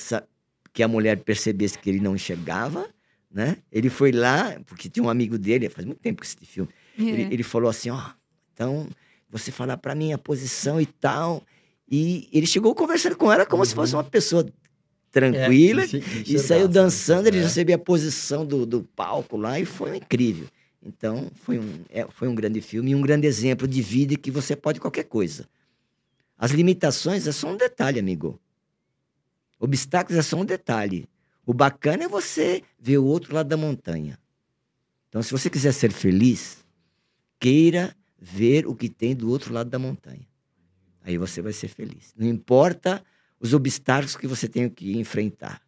que 0.73 0.81
a 0.81 0.87
mulher 0.87 1.17
percebesse 1.23 1.77
que 1.77 1.89
ele 1.89 1.99
não 1.99 2.15
enxergava, 2.15 2.87
né? 3.29 3.57
Ele 3.71 3.89
foi 3.89 4.11
lá, 4.11 4.59
porque 4.65 4.89
tinha 4.89 5.03
um 5.03 5.09
amigo 5.09 5.37
dele, 5.37 5.69
faz 5.69 5.85
muito 5.85 5.99
tempo 5.99 6.21
que 6.21 6.25
assisti 6.25 6.45
filme, 6.45 6.69
ele, 6.97 7.23
É. 7.23 7.33
ele 7.33 7.43
falou 7.43 7.69
assim, 7.69 7.89
ó, 7.89 8.01
então 8.53 8.87
você 9.29 9.51
falar 9.51 9.77
pra 9.77 9.93
mim 9.93 10.13
a 10.13 10.17
posição 10.17 10.79
e 10.81 10.85
tal, 10.85 11.43
e 11.89 12.27
ele 12.31 12.47
chegou 12.47 12.73
conversando 12.73 13.15
com 13.17 13.31
ela 13.31 13.45
como 13.45 13.65
se 13.65 13.75
fosse 13.75 13.93
uma 13.93 14.03
pessoa 14.03 14.45
tranquila, 15.11 15.83
É, 15.83 15.87
que- 15.87 15.99
que 16.01 16.33
e 16.35 16.39
saiu 16.39 16.67
né? 16.67 16.73
dançando, 16.73 17.27
ele 17.27 17.39
É. 17.39 17.47
sabia 17.47 17.75
a 17.75 17.79
posição 17.79 18.45
do, 18.45 18.65
do 18.65 18.83
palco 18.83 19.37
lá 19.37 19.59
e 19.59 19.65
foi 19.65 19.97
incrível. 19.97 20.47
Então, 20.85 21.31
foi 21.33 21.57
um, 21.57 21.83
é, 21.89 22.05
foi 22.11 22.27
um 22.27 22.35
grande 22.35 22.61
filme 22.61 22.91
e 22.91 22.95
um 22.95 23.01
grande 23.01 23.25
exemplo 23.25 23.67
de 23.67 23.81
vida 23.81 24.15
que 24.15 24.29
você 24.29 24.55
pode 24.55 24.79
qualquer 24.79 25.05
coisa. 25.05 25.49
As 26.37 26.51
limitações 26.51 27.25
é 27.25 27.31
só 27.31 27.51
um 27.51 27.57
detalhe, 27.57 27.99
amigo. 27.99 28.39
Obstáculos 29.59 30.19
é 30.19 30.21
só 30.21 30.37
um 30.37 30.45
detalhe. 30.45 31.09
O 31.43 31.53
bacana 31.53 32.03
é 32.03 32.07
você 32.07 32.61
ver 32.79 32.99
o 32.99 33.05
outro 33.05 33.33
lado 33.33 33.47
da 33.47 33.57
montanha. 33.57 34.19
Então, 35.09 35.23
se 35.23 35.31
você 35.31 35.49
quiser 35.49 35.71
ser 35.71 35.91
feliz, 35.91 36.63
queira 37.39 37.95
ver 38.19 38.67
o 38.67 38.75
que 38.75 38.89
tem 38.89 39.15
do 39.15 39.29
outro 39.29 39.53
lado 39.53 39.69
da 39.69 39.79
montanha. 39.79 40.27
Aí 41.01 41.17
você 41.17 41.41
vai 41.41 41.53
ser 41.53 41.67
feliz. 41.67 42.13
Não 42.15 42.27
importa 42.27 43.03
os 43.39 43.53
obstáculos 43.53 44.15
que 44.15 44.27
você 44.27 44.47
tenha 44.47 44.69
que 44.69 44.97
enfrentar. 44.97 45.61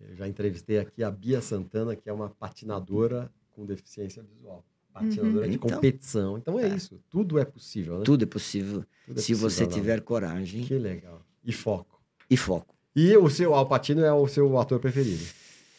Eu 0.00 0.14
já 0.16 0.28
entrevistei 0.28 0.78
aqui 0.78 1.02
a 1.02 1.10
Bia 1.10 1.40
Santana, 1.40 1.96
que 1.96 2.08
é 2.08 2.12
uma 2.12 2.30
patinadora 2.30 3.30
com 3.56 3.64
deficiência 3.64 4.22
visual. 4.22 4.62
Patinadora 4.92 5.44
Uhum. 5.44 5.48
de 5.50 5.56
Então. 5.56 5.70
competição. 5.70 6.38
Então 6.38 6.60
é, 6.60 6.64
É. 6.68 6.74
isso. 6.76 7.00
Tudo 7.10 7.38
é 7.38 7.44
possível, 7.44 7.98
né? 7.98 8.04
Tudo 8.04 8.22
é 8.24 8.26
possível 8.26 8.84
Tudo 9.06 9.18
é 9.18 9.22
se 9.22 9.32
possível, 9.32 9.50
você 9.50 9.62
não. 9.64 9.70
tiver 9.70 10.00
coragem 10.02 10.64
Que 10.64 10.78
legal. 10.78 11.22
E 11.44 11.52
foco. 11.52 12.00
e 12.30 12.36
foco. 12.36 12.74
E 12.94 13.16
o 13.16 13.28
seu 13.28 13.54
Alpatino 13.54 14.02
é 14.04 14.12
o 14.12 14.26
seu 14.28 14.58
ator 14.58 14.78
preferido? 14.78 15.22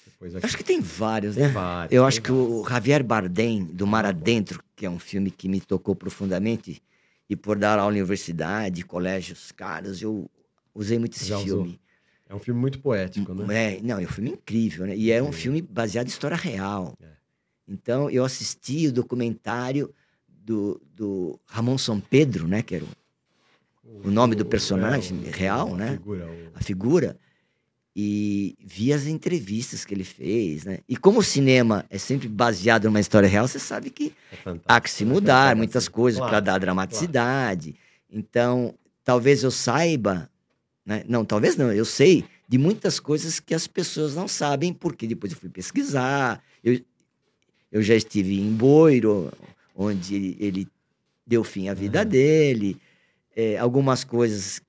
Depois 0.06 0.34
Eu 0.34 0.38
aqui. 0.38 0.46
acho 0.48 0.58
que 0.58 0.63
tem 0.63 0.82
vários, 0.82 1.36
Tem 1.36 1.46
né? 1.46 1.50
vários, 1.50 1.94
Eu 1.94 2.02
tem 2.04 2.08
acho 2.08 2.22
que 2.22 2.32
vários. 2.32 2.50
o 2.52 2.70
Javier 2.70 3.04
Bardem, 3.04 3.63
do 3.66 3.86
Mar. 3.88 4.06
Adentro, 4.06 4.63
que 4.76 4.86
é 4.86 4.90
um 4.90 5.00
filme 5.00 5.30
que 5.32 5.48
me 5.50 5.60
tocou 5.62 5.96
profundamente, 5.96 6.82
e 7.30 7.36
por 7.36 7.58
dar 7.58 7.80
aula 7.80 7.94
em 7.96 7.98
universidade, 8.02 8.84
colégios 8.84 9.52
caros, 9.52 10.02
eu 10.02 10.30
usei 10.76 10.98
muito 11.00 11.16
esse 11.16 11.26
Já 11.26 11.38
usou. 11.38 11.63
filme. 11.63 11.80
É 12.30 12.36
um 12.36 12.40
filme 12.40 12.60
muito 12.60 12.80
poético, 12.80 13.34
né? 13.34 13.78
É, 13.78 13.82
não, 13.82 14.00
é 14.00 14.04
um 14.04 14.08
filme 14.08 14.30
incrível, 14.32 14.86
né? 14.86 14.96
E 14.96 15.12
é 15.12 15.22
um 15.24 15.32
Sim. 15.32 15.40
filme 15.40 15.62
baseado 15.62 16.06
em 16.06 16.10
história 16.10 16.38
real. 16.38 16.96
É. 17.02 17.16
Então, 17.67 18.10
eu 18.10 18.23
assisti 18.23 18.88
o 18.88 18.91
documentário 18.93 19.93
do, 20.27 20.82
do 20.95 21.39
Ramon 21.45 21.77
São 21.77 21.99
Pedro, 21.99 22.47
né? 22.47 22.62
Que 22.62 22.75
era 22.75 22.86
o- 22.86 24.08
o 24.08 24.12
nome 24.12 24.36
do 24.36 24.45
personagem 24.45 25.21
é, 25.25 25.30
o- 25.30 25.32
real, 25.32 25.75
né? 25.75 25.91
Figura, 25.93 26.25
o- 26.27 26.51
a 26.53 26.60
figura, 26.62 27.17
e 27.95 28.56
vi 28.63 28.93
as 28.93 29.08
entrevistas 29.08 29.84
que 29.84 29.93
ele 29.93 30.03
fez, 30.03 30.63
né? 30.65 30.80
E 30.88 30.95
como 30.95 31.19
o 31.19 31.23
cinema 31.23 31.84
é 31.89 31.97
sempre 31.97 32.27
baseado 32.27 32.86
numa 32.86 32.99
história 32.99 33.27
real, 33.27 33.47
você 33.47 33.60
sabe 33.60 33.89
que 33.89 34.13
é 34.32 34.38
há 34.67 34.80
que 34.80 34.89
se 34.89 35.03
né? 35.03 35.13
mudar 35.13 35.49
Tem 35.49 35.58
muitas 35.58 35.88
coisas 35.88 36.19
Claro, 36.19 36.32
para 36.32 36.39
dar 36.39 36.60
dramaticidade. 36.60 37.75
Então, 38.10 38.75
talvez 39.03 39.43
eu 39.43 39.51
saiba, 39.51 40.30
né? 40.86 41.03
Não, 41.08 41.25
talvez 41.25 41.58
não, 41.58 41.71
eu 41.73 41.84
sei 41.86 42.23
de 42.47 42.58
muitas 42.58 42.99
coisas 42.99 43.39
que 43.39 43.53
as 43.53 43.67
pessoas 43.67 44.15
não 44.15 44.27
sabem, 44.27 44.71
porque 44.73 45.06
depois 45.08 45.34
eu 45.34 45.38
fui 45.39 45.49
pesquisar. 45.49 46.41
Eu, 46.63 46.80
eu 47.78 47.84
já 47.84 47.94
estive 47.96 48.40
em 48.40 48.52
Boiro, 48.52 49.32
onde 49.76 50.36
ele, 50.40 50.68
deu 51.26 51.44
fim 51.44 51.70
à 51.70 51.74
vida 51.76 52.00
Aham. 52.00 52.10
dele. 52.10 52.78
É, 53.36 53.56
algumas 53.58 54.04
coisas 54.04 54.60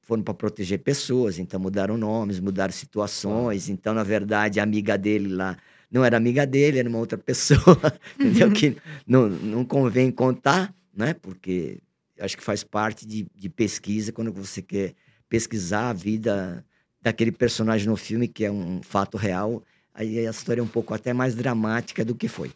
foram 0.00 0.22
para 0.22 0.32
proteger 0.32 0.78
pessoas, 0.78 1.38
então 1.38 1.60
mudaram 1.60 1.98
nomes, 1.98 2.40
mudaram 2.40 2.72
situações. 2.72 3.68
Então, 3.68 3.92
na 3.92 4.02
verdade, 4.02 4.60
a 4.60 4.62
amiga 4.62 4.96
dele 4.96 5.28
lá 5.28 5.58
não 5.90 6.02
era 6.02 6.16
amiga 6.16 6.46
dele, 6.46 6.78
era 6.78 6.88
uma 6.88 6.98
outra 6.98 7.18
pessoa, 7.18 7.78
entendeu? 8.18 8.50
Que 8.50 8.76
não, 9.06 9.28
não 9.28 9.64
convém 9.64 10.10
contar, 10.10 10.74
né? 10.96 11.12
Porque 11.12 11.80
acho 12.18 12.34
que 12.34 12.42
faz 12.42 12.64
parte 12.64 13.06
de, 13.06 13.26
de 13.34 13.48
pesquisa 13.50 14.10
quando 14.10 14.32
você 14.32 14.62
quer 14.62 14.94
pesquisar 15.28 15.90
a 15.90 15.92
vida 15.92 16.64
daquele 17.02 17.30
personagem 17.30 17.86
no 17.86 17.96
filme, 17.96 18.26
que 18.26 18.46
é 18.46 18.50
um 18.50 18.82
fato 18.82 19.18
real. 19.18 19.62
Aí 19.94 20.26
a 20.26 20.30
história 20.30 20.60
é 20.60 20.64
um 20.64 20.68
pouco 20.68 20.92
até 20.92 21.12
mais 21.12 21.34
dramática 21.36 22.04
do 22.04 22.14
que 22.14 22.26
foi. 22.28 22.52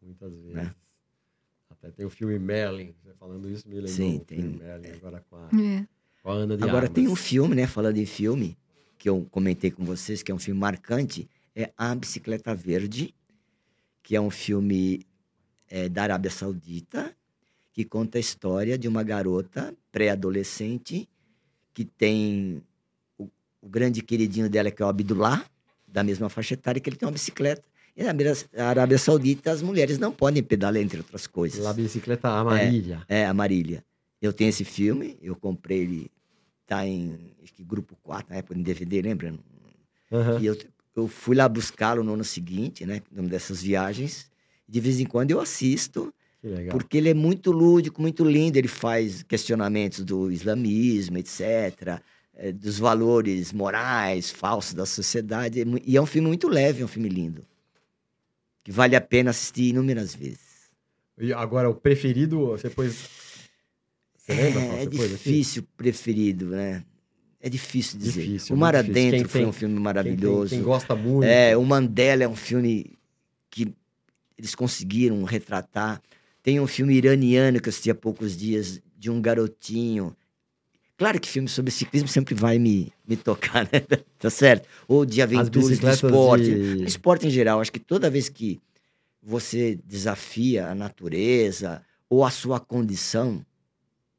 Muitas 0.00 0.32
vezes. 0.32 0.54
Né? 0.54 0.74
Até 1.68 1.90
tem 1.90 2.06
o 2.06 2.10
filme 2.10 2.38
Merlin. 2.38 2.94
Você 3.02 3.12
falando 3.18 3.50
isso, 3.50 3.68
me 3.68 3.74
lembrou 3.74 3.92
Sim, 3.92 4.20
o 4.22 4.24
filme 4.24 4.54
tem. 4.58 4.66
Merlin 4.66 4.88
agora 4.92 5.24
com 5.28 5.36
a, 5.36 5.48
É. 5.60 5.86
com 6.22 6.30
a 6.30 6.34
Ana 6.34 6.56
de 6.56 6.62
Agora 6.62 6.78
Armas. 6.86 6.94
tem 6.94 7.08
um 7.08 7.16
filme, 7.16 7.54
né? 7.56 7.66
Falando 7.66 7.96
em 7.98 8.06
filme, 8.06 8.56
que 8.96 9.08
eu 9.08 9.26
comentei 9.30 9.70
com 9.70 9.84
vocês, 9.84 10.22
que 10.22 10.30
é 10.30 10.34
um 10.34 10.38
filme 10.38 10.60
marcante, 10.60 11.28
é 11.56 11.72
A 11.76 11.94
Bicicleta 11.94 12.54
Verde, 12.54 13.14
que 14.02 14.14
é 14.14 14.20
um 14.20 14.30
filme 14.30 15.04
é, 15.68 15.88
da 15.88 16.04
Arábia 16.04 16.30
Saudita, 16.30 17.14
que 17.72 17.84
conta 17.84 18.18
a 18.18 18.20
história 18.20 18.78
de 18.78 18.86
uma 18.88 19.02
garota 19.02 19.74
pré-adolescente 19.92 21.08
que 21.72 21.84
tem 21.84 22.62
o, 23.18 23.28
o 23.60 23.68
grande 23.68 24.02
queridinho 24.02 24.48
dela, 24.50 24.70
que 24.70 24.82
é 24.82 24.84
o 24.84 24.88
Abdullah, 24.88 25.44
da 25.92 26.02
mesma 26.02 26.28
faixa 26.28 26.54
etária, 26.54 26.80
que 26.80 26.88
ele 26.88 26.96
tem 26.96 27.06
uma 27.06 27.12
bicicleta. 27.12 27.62
E 27.96 28.02
na 28.04 28.10
Arábia- 28.64 28.98
Saudita, 28.98 29.50
as 29.50 29.60
mulheres 29.62 29.98
não 29.98 30.12
podem 30.12 30.42
pedalar, 30.42 30.80
entre 30.80 30.98
outras 30.98 31.26
coisas. 31.26 31.60
La 31.60 31.72
Bicicleta 31.72 32.28
Amarilla. 32.28 33.04
É, 33.08 33.26
a 33.26 33.34
Marília. 33.34 33.84
Eu 34.22 34.32
tenho 34.32 34.50
esse 34.50 34.64
filme, 34.64 35.18
eu 35.20 35.34
comprei 35.34 35.80
ele, 35.80 36.10
tá 36.66 36.86
em 36.86 37.18
que 37.56 37.64
grupo 37.64 37.96
4, 38.02 38.30
na 38.30 38.36
época 38.38 38.58
em 38.58 38.62
DVD, 38.62 39.02
lembra? 39.02 39.34
Aham. 40.12 40.38
E 40.40 40.46
eu, 40.46 40.56
eu 40.94 41.08
fui 41.08 41.34
lá 41.36 41.48
buscá-lo 41.48 42.04
no 42.04 42.14
ano 42.14 42.24
seguinte, 42.24 42.86
né? 42.86 43.02
Numa 43.10 43.28
dessas 43.28 43.62
viagens. 43.62 44.30
De 44.68 44.78
vez 44.80 45.00
em 45.00 45.04
quando 45.04 45.32
eu 45.32 45.40
assisto, 45.40 46.14
porque 46.70 46.96
ele 46.98 47.08
é 47.10 47.14
muito 47.14 47.50
lúdico, 47.50 48.00
muito 48.00 48.24
lindo. 48.24 48.56
Ele 48.56 48.68
faz 48.68 49.22
questionamentos 49.24 50.04
do 50.04 50.30
islamismo, 50.30 51.18
etc., 51.18 52.00
eh, 52.42 52.52
dos 52.52 52.78
valores 52.78 53.52
morais 53.52 54.30
falsos 54.30 54.72
da 54.72 54.86
sociedade. 54.86 55.60
É 55.60 55.64
E 55.84 55.96
é 55.96 56.00
um 56.00 56.06
filme 56.06 56.26
muito 56.28 56.48
leve, 56.48 56.80
é 56.80 56.84
um 56.84 56.88
filme 56.88 57.08
lindo. 57.08 57.44
Que 58.64 58.72
vale 58.72 58.96
a 58.96 59.00
pena 59.00 59.30
assistir 59.30 59.68
inúmeras 59.68 60.14
vezes. 60.14 60.70
E 61.18 61.32
agora, 61.34 61.68
o 61.68 61.74
preferido, 61.74 62.46
você 62.46 62.70
pôs... 62.70 63.08
Você 64.16 64.32
lembra? 64.34 64.62
É, 64.62 64.82
é 64.82 64.86
difícil 64.86 65.62
preferido, 65.76 66.46
né? 66.46 66.82
É 67.42 67.48
difícil 67.48 67.98
dizer. 67.98 68.22
Difícil, 68.22 68.54
o 68.54 68.58
Mar. 68.58 68.74
Adentro 68.76 69.28
foi 69.28 69.40
tem- 69.40 69.48
um 69.48 69.52
filme 69.52 69.74
Quem, 69.74 69.76
tem- 69.76 69.82
maravilhoso. 69.82 70.50
quem 70.50 70.62
gosta 70.62 70.94
muito. 70.96 71.24
É, 71.24 71.56
o 71.56 71.64
Mandela 71.64 72.22
é 72.24 72.28
um 72.28 72.36
filme 72.36 72.98
que 73.50 73.74
eles 74.36 74.54
conseguiram 74.54 75.22
retratar. 75.24 76.00
Tem 76.42 76.58
um 76.60 76.66
filme 76.66 76.94
iraniano 76.94 77.60
que 77.60 77.68
eu 77.68 77.70
assisti 77.70 77.90
há 77.90 77.94
poucos 77.94 78.36
dias, 78.36 78.80
de 78.98 79.10
um 79.10 79.20
garotinho. 79.20 80.14
Claro 81.00 81.18
que 81.18 81.30
filme 81.30 81.48
sobre 81.48 81.70
ciclismo 81.70 82.06
sempre 82.06 82.34
vai 82.34 82.58
me, 82.58 82.92
me 83.08 83.16
tocar, 83.16 83.64
né? 83.72 83.80
Tá 84.18 84.28
certo? 84.28 84.68
Ou 84.86 85.06
de 85.06 85.22
As 85.22 85.32
aventuras, 85.32 85.78
de 85.78 85.88
esporte. 85.88 86.44
de... 86.44 86.84
Esporte 86.84 87.26
em 87.26 87.30
geral, 87.30 87.58
acho 87.58 87.72
que 87.72 87.78
toda 87.78 88.10
vez 88.10 88.28
que 88.28 88.60
você 89.22 89.78
desafia 89.82 90.68
a 90.68 90.74
natureza 90.74 91.80
ou 92.06 92.22
a 92.22 92.30
sua 92.30 92.60
condição, 92.60 93.42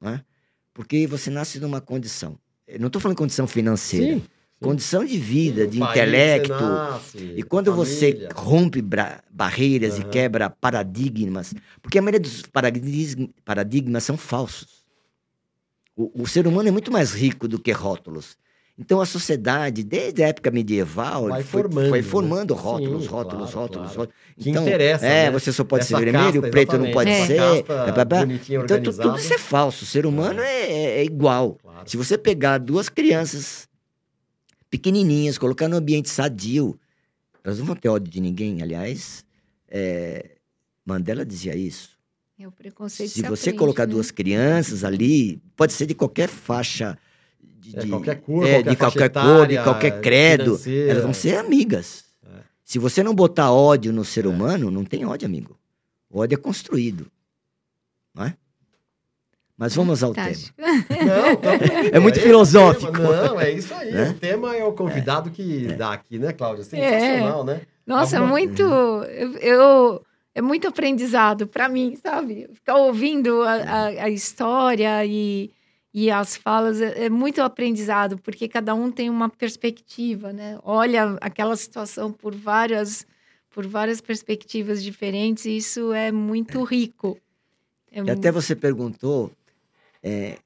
né? 0.02 0.26
porque 0.74 1.06
você 1.06 1.30
nasce 1.30 1.60
numa 1.60 1.80
condição. 1.80 2.36
Eu 2.68 2.80
não 2.80 2.88
estou 2.88 3.00
falando 3.00 3.16
condição 3.16 3.46
financeira, 3.46 4.16
Sim. 4.16 4.24
condição 4.60 5.06
de 5.06 5.20
vida, 5.20 5.68
de 5.68 5.80
intelecto. 5.80 6.64
nasce, 6.64 7.36
E 7.38 7.44
quando 7.44 7.72
você 7.72 8.28
rompe 8.34 8.84
barreiras 9.30 10.00
e 10.00 10.02
Aham. 10.02 10.10
quebra 10.10 10.50
paradigmas, 10.50 11.54
porque 11.80 12.00
a 12.00 12.02
maioria 12.02 12.20
dos 12.20 12.42
paradigmas 13.46 14.04
são 14.04 14.18
falsos. 14.18 14.81
O, 16.14 16.24
o 16.24 16.28
ser 16.28 16.48
humano 16.48 16.70
é 16.70 16.72
muito 16.72 16.92
mais 16.92 17.12
rico 17.14 17.48
do 17.48 17.60
que 17.60 17.72
rótulos. 17.72 18.38
Então 18.78 19.00
a 19.02 19.06
sociedade, 19.06 19.84
desde 19.84 20.24
a 20.24 20.30
época 20.30 20.50
medieval, 20.50 21.28
Vai 21.28 21.44
foi, 21.44 21.62
formando, 21.62 21.90
foi 21.90 22.02
né? 22.02 22.04
formando 22.08 22.54
rótulos, 22.56 23.04
Sim, 23.04 23.10
rótulos, 23.10 23.52
claro, 23.52 23.68
rótulos, 23.68 23.92
claro. 23.92 24.00
rótulos. 24.10 24.16
Que 24.40 24.50
Então, 24.50 24.64
interessa, 24.64 25.06
É, 25.06 25.26
né? 25.26 25.32
você 25.32 25.54
só 25.54 25.64
pode 25.64 25.84
Essa 25.84 25.98
ser 25.98 26.04
vermelho, 26.06 26.24
casta, 26.42 26.48
o 26.48 26.52
preto 26.52 26.78
não 26.80 26.92
pode 26.92 27.10
essa 27.12 27.28
ser. 27.28 27.38
casta 27.38 27.92
blá, 27.92 28.06
blá. 28.06 28.24
Então 28.24 28.38
tu- 28.38 28.46
tudo 28.48 28.60
organizada. 28.62 29.20
isso 29.20 29.34
é 29.34 29.38
falso. 29.38 29.84
O 29.84 29.88
ser 29.88 30.06
humano 30.06 30.42
é, 30.42 30.64
é- 30.72 31.00
é 31.00 31.04
igual. 31.04 31.58
Claro. 31.62 31.90
Se 31.90 31.98
você 31.98 32.18
pegar 32.18 32.58
duas 32.58 32.90
crianças 32.90 33.68
pequenininhas, 34.70 35.38
colocar 35.38 35.68
no 35.68 35.76
ambiente 35.78 36.10
sadio, 36.10 36.80
elas 37.44 37.60
não 37.60 37.66
vão 37.66 37.76
ter 37.76 37.90
ódio 37.90 38.10
de 38.12 38.20
ninguém. 38.22 38.62
Aliás, 38.64 39.24
é, 39.70 40.32
Mandela 40.86 41.26
dizia 41.26 41.56
isso. 41.56 41.90
É 42.40 42.48
o 42.48 42.52
preconceito 42.52 43.10
Se 43.10 43.16
se 43.16 43.22
você 43.22 43.50
aprende, 43.50 43.58
colocar 43.60 43.86
né? 43.86 43.94
duas 43.94 44.10
crianças 44.10 44.84
ali, 44.84 45.42
pode 45.56 45.74
ser 45.74 45.86
de 45.86 45.94
qualquer 45.94 46.28
faixa. 46.28 46.98
De, 47.44 47.78
É, 47.78 47.88
qualquer 47.88 48.16
cor, 48.22 48.44
é, 48.48 48.54
qualquer 48.64 48.70
de 48.72 48.76
qualquer 48.76 49.10
cor, 49.10 49.48
de 49.48 49.54
etária, 49.54 49.64
qualquer 49.64 50.02
credo. 50.02 50.44
financeira. 50.58 50.92
Elas 50.92 51.04
vão 51.04 51.14
ser 51.14 51.38
amigas. 51.38 52.06
É. 52.26 52.40
Se 52.66 52.80
você 52.80 53.04
não 53.04 53.14
botar 53.14 53.52
ódio 53.52 53.94
no 53.94 54.04
ser 54.04 54.26
É. 54.26 54.28
humano, 54.28 54.72
não 54.72 54.84
tem 54.84 55.06
ódio, 55.06 55.28
amigo. 55.28 55.58
O 56.10 56.20
ódio 56.22 56.36
é 56.36 56.38
construído. 56.42 57.06
Não 58.16 58.26
é? 58.26 58.36
Mas 59.56 59.76
vamos 59.76 60.02
ao 60.02 60.12
tema. 60.12 60.26
Fantástico. 60.28 60.60
Não, 60.60 61.84
indo, 61.86 61.96
É 61.96 62.00
muito 62.00 62.16
esse 62.18 62.26
filosófico. 62.26 62.92
tema. 62.92 63.28
Não, 63.28 63.40
é 63.40 63.52
isso 63.52 63.72
aí. 63.76 63.92
Né? 63.92 64.10
O 64.10 64.14
tema 64.16 64.56
é 64.56 64.64
o 64.66 64.74
convidado 64.74 65.30
que 65.30 65.68
dá 65.78 65.94
aqui, 65.94 66.18
né, 66.18 66.34
Cláudia? 66.34 66.64
Sensacional, 66.64 67.44
né? 67.44 67.62
Nossa, 67.86 68.18
Alguma- 68.18 68.32
muito. 68.40 68.64
Eu, 68.64 69.38
eu- 69.38 70.06
é 70.34 70.42
muito 70.42 70.68
aprendizado 70.68 71.48
para 71.48 71.68
mim, 71.70 71.96
sabe? 71.96 72.48
Ficar 72.54 72.76
ouvindo 72.78 73.42
a, 73.42 73.54
a- 73.54 74.04
a 74.06 74.10
história 74.10 75.06
e, 75.06 75.52
e 75.94 76.10
as 76.10 76.36
falas 76.38 76.80
é, 76.82 77.06
é 77.06 77.10
muito 77.10 77.42
aprendizado, 77.42 78.18
porque 78.18 78.48
cada 78.48 78.74
um 78.74 78.92
tem 78.92 79.10
uma 79.10 79.30
perspectiva, 79.30 80.32
né? 80.32 80.58
Olha 80.64 81.18
aquela 81.22 81.56
situação 81.56 82.12
por 82.12 82.34
várias, 82.34 83.06
por 83.50 83.68
várias 83.68 84.00
perspectivas 84.00 84.82
diferentes, 84.82 85.46
e 85.46 85.58
isso 85.58 85.92
é 85.94 86.12
muito 86.12 86.64
rico. 86.64 87.18
É 87.92 88.00
E 88.00 88.04
mu- 88.04 88.12
até 88.12 88.32
você 88.32 88.56
perguntou 88.56 89.32
é, 90.02 90.38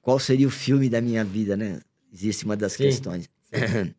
qual 0.00 0.18
seria 0.20 0.46
o 0.46 0.50
filme 0.50 0.88
da 0.88 1.00
minha 1.00 1.24
vida, 1.24 1.56
né? 1.56 1.80
Existe 2.12 2.44
uma 2.44 2.56
das 2.56 2.74
Sim. 2.74 2.84
questões. 2.84 3.28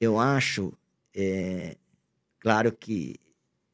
Eu 0.00 0.18
acho, 0.20 0.72
é, 1.14 1.74
claro 2.38 2.70
que 2.70 3.16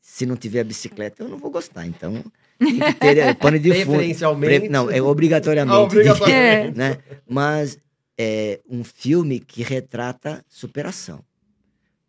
se 0.06 0.26
não 0.26 0.36
tiver 0.36 0.62
bicicleta, 0.64 1.22
eu 1.22 1.28
não 1.30 1.38
vou 1.38 1.50
gostar. 1.50 1.86
Então, 1.86 2.22
tem 2.60 2.78
que 2.78 2.94
ter 2.94 3.16
é, 3.16 3.32
pano 3.32 3.58
de 3.58 3.70
fundo. 3.72 3.86
Preferencialmente. 3.96 4.60
Pre- 4.60 4.68
Não, 4.68 4.90
é 4.90 5.00
obrigatoriamente. 5.00 5.74
Ah, 5.74 5.80
obrigatoriamente. 5.80 6.76
né? 6.76 6.98
Mas 7.26 7.78
é 8.18 8.60
um 8.68 8.84
filme 8.84 9.40
que 9.40 9.62
retrata 9.62 10.44
superação. 10.46 11.24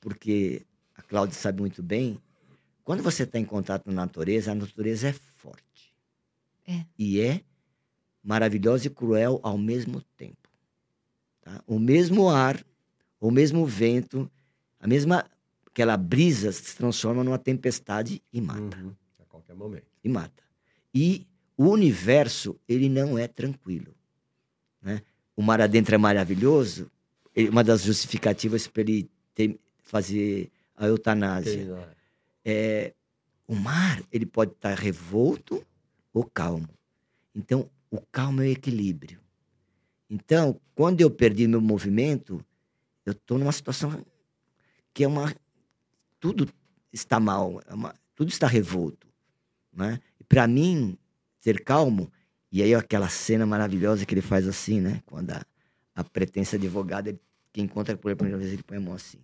Porque 0.01 0.61
a 0.93 1.01
Cláudia 1.01 1.35
sabe 1.35 1.61
muito 1.61 1.81
bem, 1.81 2.19
quando 2.83 3.01
você 3.01 3.23
está 3.23 3.39
em 3.39 3.45
contato 3.45 3.85
com 3.85 3.91
a 3.91 3.93
natureza, 3.93 4.51
a 4.51 4.55
natureza 4.55 5.07
é 5.07 5.13
forte. 5.13 5.95
É. 6.67 6.83
E 6.99 7.21
é 7.21 7.39
maravilhosa 8.21 8.87
e 8.87 8.89
cruel 8.89 9.39
ao 9.41 9.57
mesmo 9.57 10.01
tempo. 10.17 10.49
tá? 11.41 11.63
O 11.65 11.79
mesmo 11.79 12.29
ar, 12.29 12.61
o 13.21 13.31
mesmo 13.31 13.65
vento, 13.65 14.29
a 14.81 14.85
mesma 14.85 15.25
aquela 15.75 15.97
brisa 15.97 16.53
se 16.53 16.73
transforma 16.77 17.21
numa 17.21 17.37
tempestade 17.37 18.23
e 18.31 18.39
mata 18.39 18.77
Uhum, 18.77 18.95
A 19.19 19.25
qualquer 19.25 19.53
momento. 19.57 19.85
e 20.01 20.07
mata. 20.07 20.41
E 20.93 21.27
o 21.57 21.65
universo, 21.67 22.57
ele 22.65 22.87
não 22.87 23.17
é 23.17 23.27
tranquilo. 23.27 23.93
Né? 24.81 25.01
O 25.35 25.41
mar 25.43 25.59
adentro 25.59 25.93
é 25.93 25.97
maravilhoso, 25.97 26.89
ele- 27.35 27.49
uma 27.49 27.61
das 27.61 27.83
justificativas 27.83 28.67
para 28.67 28.83
ele 28.83 29.09
ter- 29.33 29.59
fazer 29.83 30.49
a 30.77 30.87
eutanásia. 30.87 31.65
Tem? 31.65 31.95
É, 32.45 32.93
o 33.45 33.53
mar, 33.53 34.01
ele 34.13 34.25
pode 34.25 34.51
estar 34.53 34.75
revolto 34.75 35.61
ou 36.13 36.23
calmo. 36.23 36.69
Então, 37.35 37.69
o 37.91 37.99
calmo 37.99 38.41
é 38.41 38.45
o 38.45 38.51
equilíbrio. 38.51 39.19
Então, 40.09 40.57
quando 40.73 41.01
eu 41.01 41.11
perdi 41.11 41.45
meu 41.47 41.59
movimento, 41.59 42.39
eu 43.05 43.11
estou 43.11 43.37
numa 43.37 43.51
situação 43.51 44.05
que 44.93 45.03
é 45.03 45.07
uma. 45.07 45.35
Tudo 46.19 46.49
está 46.91 47.19
mal, 47.19 47.61
é 47.67 47.73
uma- 47.73 47.93
tudo 48.15 48.29
está 48.29 48.47
revolto. 48.47 49.07
Né? 49.73 49.99
E 50.19 50.23
para 50.23 50.47
mim, 50.47 50.97
ser 51.39 51.63
calmo, 51.63 52.11
e 52.51 52.63
aí 52.63 52.73
aquela 52.73 53.09
cena 53.09 53.45
maravilhosa 53.45 54.05
que 54.05 54.13
ele 54.13 54.21
faz 54.21 54.47
assim, 54.47 54.79
né? 54.79 55.01
Quando 55.05 55.31
a, 55.31 55.45
a 55.93 56.03
pretensa 56.03 56.55
advogada, 56.55 57.09
ele- 57.09 57.19
que 57.51 57.61
encontra 57.61 57.95
por 57.97 58.09
ele 58.09 58.13
a 58.13 58.17
primeira 58.17 58.37
vez, 58.37 58.51
ele 58.53 58.63
põe 58.63 58.77
a 58.77 58.81
mão 58.81 58.93
assim. 58.93 59.19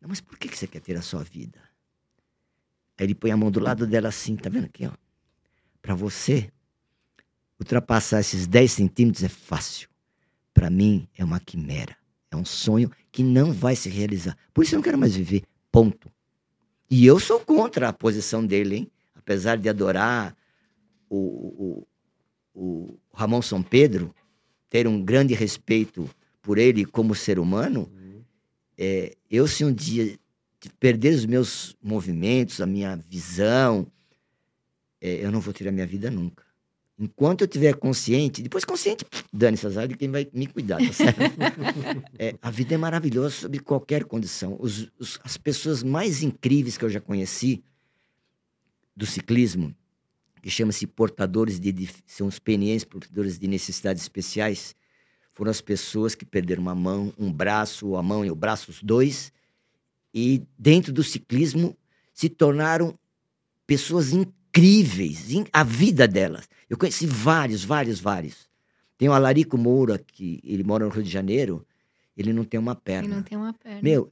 Não, 0.00 0.08
mas 0.08 0.20
por 0.20 0.38
que, 0.38 0.48
que 0.48 0.56
você 0.56 0.66
quer 0.66 0.80
ter 0.80 0.96
a 0.96 1.02
sua 1.02 1.22
vida? 1.24 1.58
Aí 2.98 3.06
ele 3.06 3.14
põe 3.14 3.30
a 3.30 3.36
mão 3.36 3.50
do 3.50 3.60
lado 3.60 3.86
dela 3.86 4.08
assim, 4.08 4.36
tá 4.36 4.48
vendo 4.48 4.66
aqui, 4.66 4.86
ó? 4.86 4.92
Para 5.80 5.94
você, 5.94 6.50
ultrapassar 7.58 8.20
esses 8.20 8.46
10 8.46 8.70
centímetros 8.72 9.22
é 9.24 9.28
fácil. 9.28 9.88
Para 10.54 10.70
mim, 10.70 11.08
é 11.16 11.24
uma 11.24 11.40
quimera. 11.40 11.96
É 12.30 12.36
um 12.36 12.44
sonho 12.44 12.90
que 13.10 13.22
não 13.22 13.52
vai 13.52 13.74
se 13.76 13.88
realizar. 13.88 14.36
Por 14.54 14.64
isso 14.64 14.74
eu 14.74 14.78
não 14.78 14.82
quero 14.84 14.98
mais 14.98 15.14
viver. 15.14 15.42
Ponto. 15.72 16.12
E 16.90 17.06
eu 17.06 17.18
sou 17.18 17.40
contra 17.40 17.88
a 17.88 17.92
posição 17.92 18.46
dele, 18.46 18.76
hein? 18.76 18.90
Apesar 19.14 19.56
de 19.56 19.68
adorar 19.68 20.36
o, 21.08 21.16
o, 21.16 21.86
o 22.54 22.98
Ramon 23.14 23.40
São 23.40 23.62
Pedro, 23.62 24.14
ter 24.68 24.86
um 24.86 25.02
grande 25.02 25.32
respeito 25.32 26.08
por 26.42 26.58
ele 26.58 26.84
como 26.84 27.14
ser 27.14 27.38
humano, 27.38 27.90
Uhum. 27.92 28.22
é, 28.76 29.16
eu 29.30 29.48
se 29.48 29.64
um 29.64 29.72
dia 29.72 30.18
perder 30.78 31.14
os 31.14 31.24
meus 31.24 31.76
movimentos, 31.82 32.60
a 32.60 32.66
minha 32.66 32.96
visão, 32.96 33.86
é, 35.00 35.24
eu 35.24 35.32
não 35.32 35.40
vou 35.40 35.54
ter 35.54 35.66
a 35.68 35.72
minha 35.72 35.86
vida 35.86 36.10
nunca. 36.10 36.44
Enquanto 37.02 37.40
eu 37.40 37.48
tiver 37.48 37.74
consciente, 37.74 38.40
depois 38.42 38.64
consciente, 38.64 39.04
dane-se 39.32 39.66
azar 39.66 39.88
de 39.88 39.96
quem 39.96 40.08
vai 40.08 40.28
me 40.32 40.46
cuidar, 40.46 40.78
tá 40.78 40.92
certo? 40.92 41.18
É, 42.16 42.36
a 42.40 42.48
vida 42.48 42.74
é 42.74 42.78
maravilhosa 42.78 43.34
sob 43.34 43.58
qualquer 43.58 44.04
condição. 44.04 44.56
Os- 44.60 44.88
os- 45.00 45.18
as 45.24 45.36
pessoas 45.36 45.82
mais 45.82 46.22
incríveis 46.22 46.78
que 46.78 46.84
eu 46.84 46.88
já 46.88 47.00
conheci 47.00 47.60
do 48.96 49.04
ciclismo, 49.04 49.74
que 50.40 50.48
chama-se 50.48 50.86
portadores 50.86 51.58
de 51.58 51.72
dif- 51.72 52.02
são 52.06 52.28
os 52.28 52.38
PNEs, 52.38 52.84
portadores 52.84 53.36
de 53.36 53.48
necessidades 53.48 54.02
especiais, 54.02 54.76
foram 55.32 55.50
as 55.50 55.60
pessoas 55.60 56.14
que 56.14 56.24
perderam 56.24 56.62
uma 56.62 56.74
mão, 56.74 57.12
um 57.18 57.32
braço, 57.32 57.96
a 57.96 58.02
mão 58.02 58.24
e 58.24 58.30
o 58.30 58.34
braço, 58.36 58.70
os 58.70 58.80
dois, 58.80 59.32
e 60.14 60.40
dentro 60.56 60.92
do 60.92 61.02
ciclismo 61.02 61.76
se 62.14 62.28
tornaram 62.28 62.96
pessoas 63.66 64.12
incríveis, 64.12 64.41
in- 65.30 65.46
a 65.52 65.64
vida 65.64 66.06
delas. 66.06 66.48
Eu 66.68 66.76
conheci 66.76 67.06
vários, 67.06 67.64
vários, 67.64 67.98
vários. 68.00 68.48
Tem 68.98 69.08
o 69.08 69.12
Alarico 69.12 69.56
Moura, 69.58 69.98
que 69.98 70.40
ele 70.44 70.62
mora 70.62 70.84
no 70.84 70.90
Rio 70.90 71.02
de 71.02 71.10
Janeiro, 71.10 71.66
ele 72.16 72.32
não 72.32 72.44
tem 72.44 72.60
uma 72.60 72.74
perna. 72.74 73.16
não 73.16 73.22
tem 73.22 73.36
uma 73.38 73.52
perna. 73.52 73.80
Meu, 73.82 74.10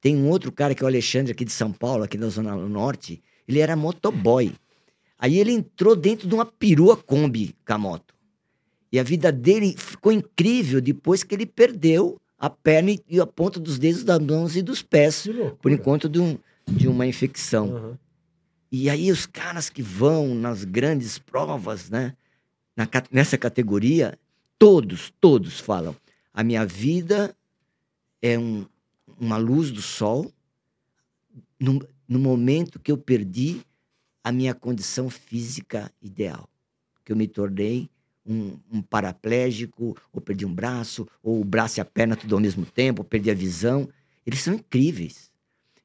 tem 0.00 0.16
um 0.16 0.28
outro 0.28 0.52
cara 0.52 0.74
que 0.74 0.82
é 0.82 0.84
o 0.84 0.88
Alexandre, 0.88 1.32
aqui 1.32 1.44
de 1.44 1.52
São 1.52 1.72
Paulo, 1.72 2.04
aqui 2.04 2.16
da 2.16 2.28
Zona 2.28 2.54
Norte. 2.54 3.22
Ele 3.46 3.58
era 3.60 3.74
motoboy. 3.74 4.54
Aí 5.18 5.38
ele 5.38 5.52
entrou 5.52 5.96
dentro 5.96 6.28
de 6.28 6.34
uma 6.34 6.44
perua 6.46 6.96
Kombi 6.96 7.56
com 7.66 7.72
a 7.72 7.78
moto. 7.78 8.14
E 8.92 8.98
a 8.98 9.02
vida 9.02 9.32
dele 9.32 9.74
ficou 9.76 10.12
incrível 10.12 10.80
depois 10.80 11.24
que 11.24 11.34
ele 11.34 11.44
perdeu 11.46 12.20
a 12.38 12.48
perna 12.48 12.92
e- 13.08 13.20
a 13.20 13.26
ponta 13.26 13.58
dos 13.58 13.78
dedos 13.78 14.04
das 14.04 14.18
mãos 14.20 14.54
e 14.56 14.62
dos 14.62 14.80
pés, 14.82 15.26
por 15.60 15.72
enquanto 15.72 16.08
de, 16.08 16.20
um, 16.20 16.38
de 16.68 16.86
uma 16.86 17.06
infecção. 17.06 17.66
Uhum. 17.68 17.96
E 18.70 18.90
aí 18.90 19.10
os 19.10 19.26
caras 19.26 19.70
que 19.70 19.82
vão 19.82 20.34
nas 20.34 20.64
grandes 20.64 21.18
provas, 21.18 21.88
né? 21.90 22.16
na 22.76 22.86
nessa 23.10 23.36
categoria, 23.36 24.18
todos, 24.58 25.12
todos 25.20 25.58
falam: 25.58 25.96
a 26.32 26.44
minha 26.44 26.64
vida 26.64 27.34
é 28.22 28.38
um- 28.38 28.66
uma 29.18 29.36
luz 29.36 29.70
do 29.72 29.82
sol 29.82 30.30
no, 31.58 31.84
no 32.08 32.18
momento 32.18 32.78
que 32.78 32.92
eu 32.92 32.96
perdi 32.98 33.60
a 34.22 34.30
minha 34.30 34.54
condição 34.54 35.10
física 35.10 35.90
ideal, 36.00 36.48
que 37.04 37.10
eu 37.10 37.16
me 37.16 37.26
tornei 37.26 37.88
um, 38.24 38.58
um 38.70 38.82
paraplégico, 38.82 39.96
ou 40.12 40.20
perdi 40.20 40.44
um 40.44 40.54
braço, 40.54 41.08
ou 41.22 41.40
o 41.40 41.44
braço 41.44 41.80
e 41.80 41.82
a 41.82 41.84
perna 41.84 42.14
tudo 42.14 42.34
ao 42.34 42.40
mesmo 42.40 42.66
tempo, 42.66 43.00
ou 43.00 43.04
perdi 43.04 43.30
a 43.30 43.34
visão. 43.34 43.88
Eles 44.26 44.42
são 44.42 44.54
incríveis. 44.54 45.30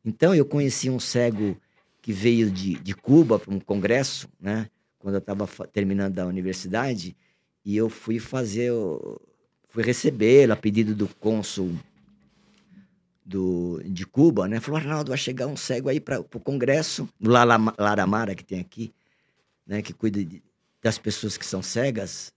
Então 0.04 0.36
eu 0.36 0.46
conheci 0.46 0.90
um 0.90 1.00
cego 1.00 1.58
que 2.04 2.12
veio 2.12 2.52
de, 2.52 2.76
de 2.76 2.94
Cuba 2.94 3.40
para 3.40 3.54
um 3.54 3.60
congresso, 3.62 4.28
né? 4.40 4.70
quando 5.00 5.16
eu 5.16 5.20
estava 5.20 5.48
terminando 5.68 6.20
a 6.20 6.26
universidade, 6.26 7.16
e 7.66 7.76
eu 7.78 7.90
fui 7.90 8.20
fazer, 8.20 8.72
o- 8.72 9.20
fui 9.70 9.82
recebê-lo 9.84 10.52
a 10.54 10.56
pedido 10.56 10.94
do 10.94 11.08
cônsul 11.08 11.72
do, 13.26 13.82
de 13.86 14.06
Cuba, 14.06 14.48
né? 14.48 14.60
Falou, 14.60 14.80
Arnaldo, 14.80 15.10
vai 15.10 15.18
chegar 15.18 15.48
um 15.48 15.56
cego 15.56 15.88
aí 15.90 16.00
para 16.00 16.20
o 16.20 16.40
congresso, 16.40 17.08
Lala- 17.22 17.74
Laramara, 17.78 18.36
que 18.36 18.44
tem 18.44 18.60
aqui, 18.60 18.94
né? 19.66 19.82
Que 19.82 19.94
cuida 19.94 20.24
de- 20.24 20.44
das 20.82 20.98
pessoas 20.98 21.38
que 21.38 21.46
são 21.46 21.62
cegas. 21.62 22.34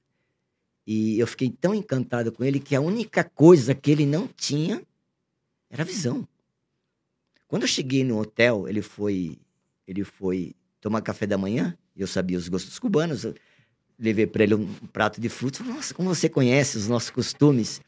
E 0.86 1.18
eu 1.18 1.26
fiquei 1.26 1.50
tão 1.50 1.74
encantado 1.74 2.30
com 2.30 2.44
ele 2.44 2.60
que 2.60 2.76
a 2.76 2.80
única 2.80 3.24
coisa 3.24 3.74
que 3.74 3.90
ele 3.90 4.06
não 4.06 4.28
tinha 4.28 4.80
era 5.68 5.84
visão. 5.84 6.26
Quando 7.48 7.62
eu 7.62 7.68
cheguei 7.68 8.04
no 8.04 8.18
hotel, 8.20 8.68
ele 8.68 8.82
foi, 8.82 9.38
ele 9.86 10.04
foi 10.04 10.54
tomar 10.80 11.00
café 11.02 11.26
da 11.26 11.36
manhã, 11.38 11.76
e 11.94 12.00
eu 12.00 12.06
sabia 12.06 12.36
os 12.38 12.48
gostos 12.48 12.78
cubanos, 12.78 13.24
eu 13.24 13.34
levei 13.98 14.26
para 14.26 14.44
ele 14.44 14.54
um 14.54 14.66
prato 14.92 15.20
de 15.20 15.28
frutas, 15.28 15.58
falei, 15.60 15.74
nossa, 15.74 15.94
como 15.94 16.14
você 16.14 16.28
conhece 16.28 16.76
os 16.76 16.86
nossos 16.88 17.10
costumes? 17.10 17.80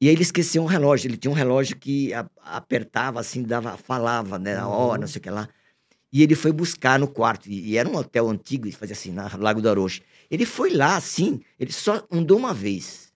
E 0.00 0.08
aí 0.08 0.14
ele 0.14 0.22
esqueceu 0.22 0.62
um 0.62 0.66
relógio, 0.66 1.08
ele 1.08 1.16
tinha 1.16 1.30
um 1.30 1.34
relógio 1.34 1.76
que 1.76 2.12
a- 2.14 2.28
apertava 2.42 3.20
assim, 3.20 3.42
dava, 3.42 3.76
falava, 3.76 4.38
né, 4.38 4.56
a 4.56 4.66
hora, 4.66 4.94
Uhum. 4.94 5.00
não 5.02 5.08
sei 5.08 5.18
o 5.18 5.22
que 5.22 5.30
lá. 5.30 5.48
E 6.12 6.22
ele 6.22 6.34
foi 6.34 6.52
buscar 6.52 6.98
no 6.98 7.06
quarto, 7.08 7.48
e, 7.48 7.70
e 7.70 7.76
era 7.76 7.88
um 7.88 7.94
hotel 7.96 8.28
antigo, 8.28 8.66
e 8.66 8.72
fazia 8.72 8.94
assim, 8.94 9.12
na 9.12 9.30
Lago 9.36 9.60
do 9.62 9.68
Arocho. 9.68 10.00
Ele 10.30 10.44
foi 10.44 10.70
lá, 10.70 10.96
assim, 10.96 11.40
ele 11.58 11.72
só 11.72 12.04
andou 12.10 12.36
uma 12.38 12.52
vez. 12.52 13.12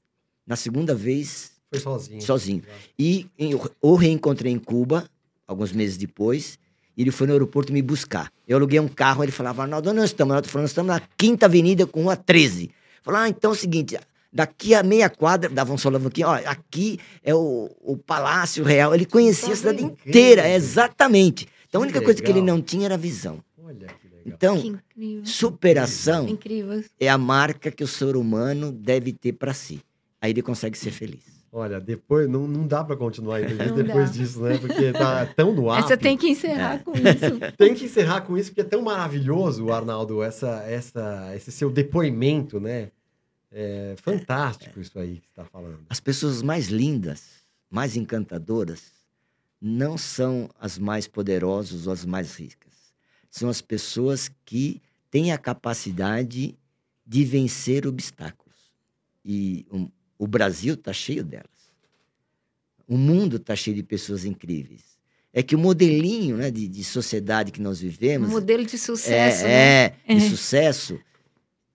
Na 0.46 0.56
segunda 0.56 0.94
vez, 0.94 1.52
Foi 1.70 1.80
sozinho. 1.80 2.20
sozinho. 2.22 2.62
E 2.98 3.26
em- 3.38 3.52
o 3.80 3.94
reencontrei 3.96 4.52
em 4.52 4.58
Cuba, 4.58 5.08
alguns 5.46 5.72
meses 5.72 5.96
depois, 5.96 6.58
e 6.58 6.63
ele 7.02 7.10
foi 7.10 7.26
no 7.26 7.32
aeroporto 7.32 7.72
me 7.72 7.82
buscar. 7.82 8.30
Eu 8.46 8.56
aluguei 8.56 8.78
um 8.80 8.88
carro, 8.88 9.22
ele 9.24 9.32
falava, 9.32 9.62
Arnaldo, 9.62 9.88
onde 9.90 9.98
nós 10.00 10.10
estamos? 10.10 10.34
Nós 10.54 10.70
estamos 10.70 10.88
na 10.94 11.00
Quinta 11.16 11.46
Avenida 11.46 11.86
com 11.86 12.02
Rua 12.04 12.16
13. 12.16 12.70
Falou, 13.02 13.20
ah, 13.20 13.28
então 13.28 13.50
é 13.50 13.54
o 13.54 13.56
seguinte, 13.56 13.98
daqui 14.32 14.74
a 14.74 14.82
meia 14.82 15.10
quadra, 15.10 15.48
dava 15.50 15.72
um 15.72 15.78
solão 15.78 16.06
aqui, 16.06 16.24
ó, 16.24 16.34
aqui 16.46 16.98
é 17.22 17.34
o, 17.34 17.70
o 17.80 17.96
Palácio 17.96 18.64
Real. 18.64 18.94
Ele 18.94 19.04
conhecia 19.06 19.52
a 19.52 19.56
cidade 19.56 19.78
brincando. 19.78 20.00
inteira, 20.08 20.48
exatamente. 20.50 21.48
Então 21.68 21.80
a 21.80 21.84
única 21.84 22.00
coisa 22.00 22.22
que 22.22 22.30
ele 22.30 22.40
não 22.40 22.62
tinha 22.62 22.86
era 22.86 22.94
a 22.94 22.98
visão. 22.98 23.42
Olha 23.62 23.86
que 23.88 24.08
legal. 24.08 24.22
Então, 24.26 24.60
Que 24.60 24.68
incrível. 24.68 25.26
superação 25.26 26.28
Incrível. 26.28 26.84
é 27.00 27.08
a 27.08 27.18
marca 27.18 27.70
que 27.70 27.82
o 27.82 27.88
ser 27.88 28.16
humano 28.16 28.70
deve 28.72 29.12
ter 29.12 29.32
para 29.32 29.52
si. 29.52 29.80
Aí 30.20 30.30
ele 30.30 30.40
consegue 30.42 30.78
ser 30.78 30.90
feliz. 30.92 31.33
Olha, 31.56 31.80
depois 31.80 32.28
não, 32.28 32.48
não 32.48 32.66
dá 32.66 32.82
pra 32.82 32.96
continuar 32.96 33.36
a 33.38 33.40
entrevista 33.42 33.70
Não 33.76 33.76
depois 33.84 34.10
dá. 34.10 34.16
disso, 34.16 34.40
né? 34.42 34.58
Porque 34.58 34.90
tá 34.92 35.24
tão 35.26 35.54
no 35.54 35.70
ar. 35.70 35.84
Essa 35.84 35.96
tem 35.96 36.16
que 36.16 36.26
encerrar 36.28 36.82
com 36.82 36.90
isso. 36.92 37.38
Tem 37.56 37.74
que 37.74 37.84
encerrar 37.84 38.22
com 38.22 38.36
isso, 38.36 38.50
porque 38.50 38.62
é 38.62 38.64
tão 38.64 38.82
maravilhoso, 38.82 39.70
Arnaldo, 39.70 40.20
essa, 40.20 40.64
essa, 40.66 41.30
esse 41.36 41.52
seu 41.52 41.70
depoimento, 41.70 42.58
né? 42.58 42.90
É 43.52 43.94
fantástico 43.98 44.80
isso 44.80 44.98
aí 44.98 45.18
que 45.18 45.26
você 45.26 45.30
está 45.30 45.44
falando. 45.44 45.78
As 45.88 46.00
pessoas 46.00 46.42
mais 46.42 46.66
lindas, 46.70 47.22
mais 47.70 47.94
encantadoras, 47.96 48.92
não 49.60 49.96
são 49.96 50.50
as 50.60 50.76
mais 50.76 51.06
poderosas 51.06 51.86
ou 51.86 51.92
as 51.92 52.04
mais 52.04 52.34
ricas. 52.36 52.72
São 53.30 53.48
as 53.48 53.60
pessoas 53.60 54.28
que 54.44 54.82
têm 55.08 55.30
a 55.30 55.38
capacidade 55.38 56.58
de 57.06 57.24
vencer 57.24 57.86
obstáculos. 57.86 58.56
E 59.24 59.64
um- 59.72 59.88
o 60.18 60.26
Brasil 60.26 60.74
está 60.74 60.92
cheio 60.92 61.24
delas. 61.24 61.46
O 62.86 62.96
mundo 62.96 63.36
está 63.36 63.56
cheio 63.56 63.74
de 63.76 63.82
pessoas 63.82 64.24
incríveis. 64.24 64.82
É 65.32 65.42
que 65.42 65.56
o 65.56 65.58
modelinho 65.58 66.36
né, 66.36 66.50
de, 66.50 66.68
de 66.68 66.84
sociedade 66.84 67.50
que 67.50 67.60
nós 67.60 67.80
vivemos 67.80 68.28
modelo 68.30 68.64
de 68.64 68.78
sucesso, 68.78 69.42
né? 69.44 69.50
é, 69.50 69.94
é, 70.06 70.14
de 70.14 70.24
É. 70.24 70.28
sucesso, 70.28 71.00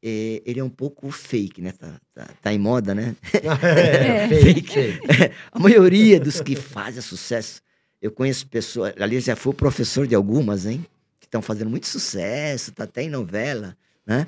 é, 0.01 0.41
ele 0.45 0.59
é 0.61 0.63
um 0.63 0.69
pouco 0.69 1.11
fake, 1.11 1.61
né? 1.61 1.73
Tá, 1.73 1.99
tá, 2.13 2.29
tá 2.41 2.53
em 2.53 2.57
moda, 2.59 2.95
né? 2.95 3.15
É, 3.33 4.23
É. 4.23 4.27
fake, 4.29 4.61
fake. 4.71 5.33
A 5.51 5.59
maioria 5.59 6.19
dos 6.21 6.39
que 6.39 6.55
fazem 6.55 7.01
sucesso, 7.01 7.61
eu 8.01 8.11
conheço 8.11 8.47
pessoas, 8.47 8.93
ali 8.97 9.19
já 9.19 9.35
fui 9.35 9.53
professor 9.53 10.07
de 10.07 10.15
algumas, 10.15 10.65
hein? 10.65 10.85
Que 11.19 11.25
estão 11.25 11.41
fazendo 11.41 11.69
muito 11.69 11.87
sucesso, 11.87 12.71
tá 12.71 12.85
até 12.85 13.03
em 13.03 13.09
novela, 13.09 13.75
né? 14.05 14.25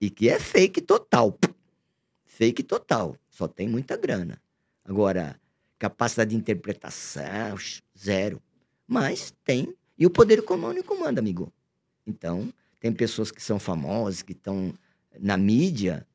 E 0.00 0.10
que 0.10 0.28
é 0.28 0.40
fake 0.40 0.80
total. 0.80 1.38
Fake 2.24 2.64
total. 2.64 3.16
Só 3.36 3.46
tem 3.46 3.68
muita 3.68 3.98
grana. 3.98 4.40
Agora, 4.82 5.38
capacidade 5.78 6.30
de 6.30 6.36
interpretação, 6.36 7.54
zero. 7.98 8.40
Mas 8.88 9.30
tem. 9.44 9.74
E 9.98 10.06
o 10.06 10.10
poder 10.10 10.38
econômico 10.38 10.98
manda, 10.98 11.20
amigo. 11.20 11.52
Então, 12.06 12.50
tem 12.80 12.90
pessoas 12.90 13.30
que 13.30 13.42
são 13.42 13.58
famosas, 13.58 14.22
que 14.22 14.32
estão 14.32 14.72
na 15.20 15.36
mídia, 15.36 16.06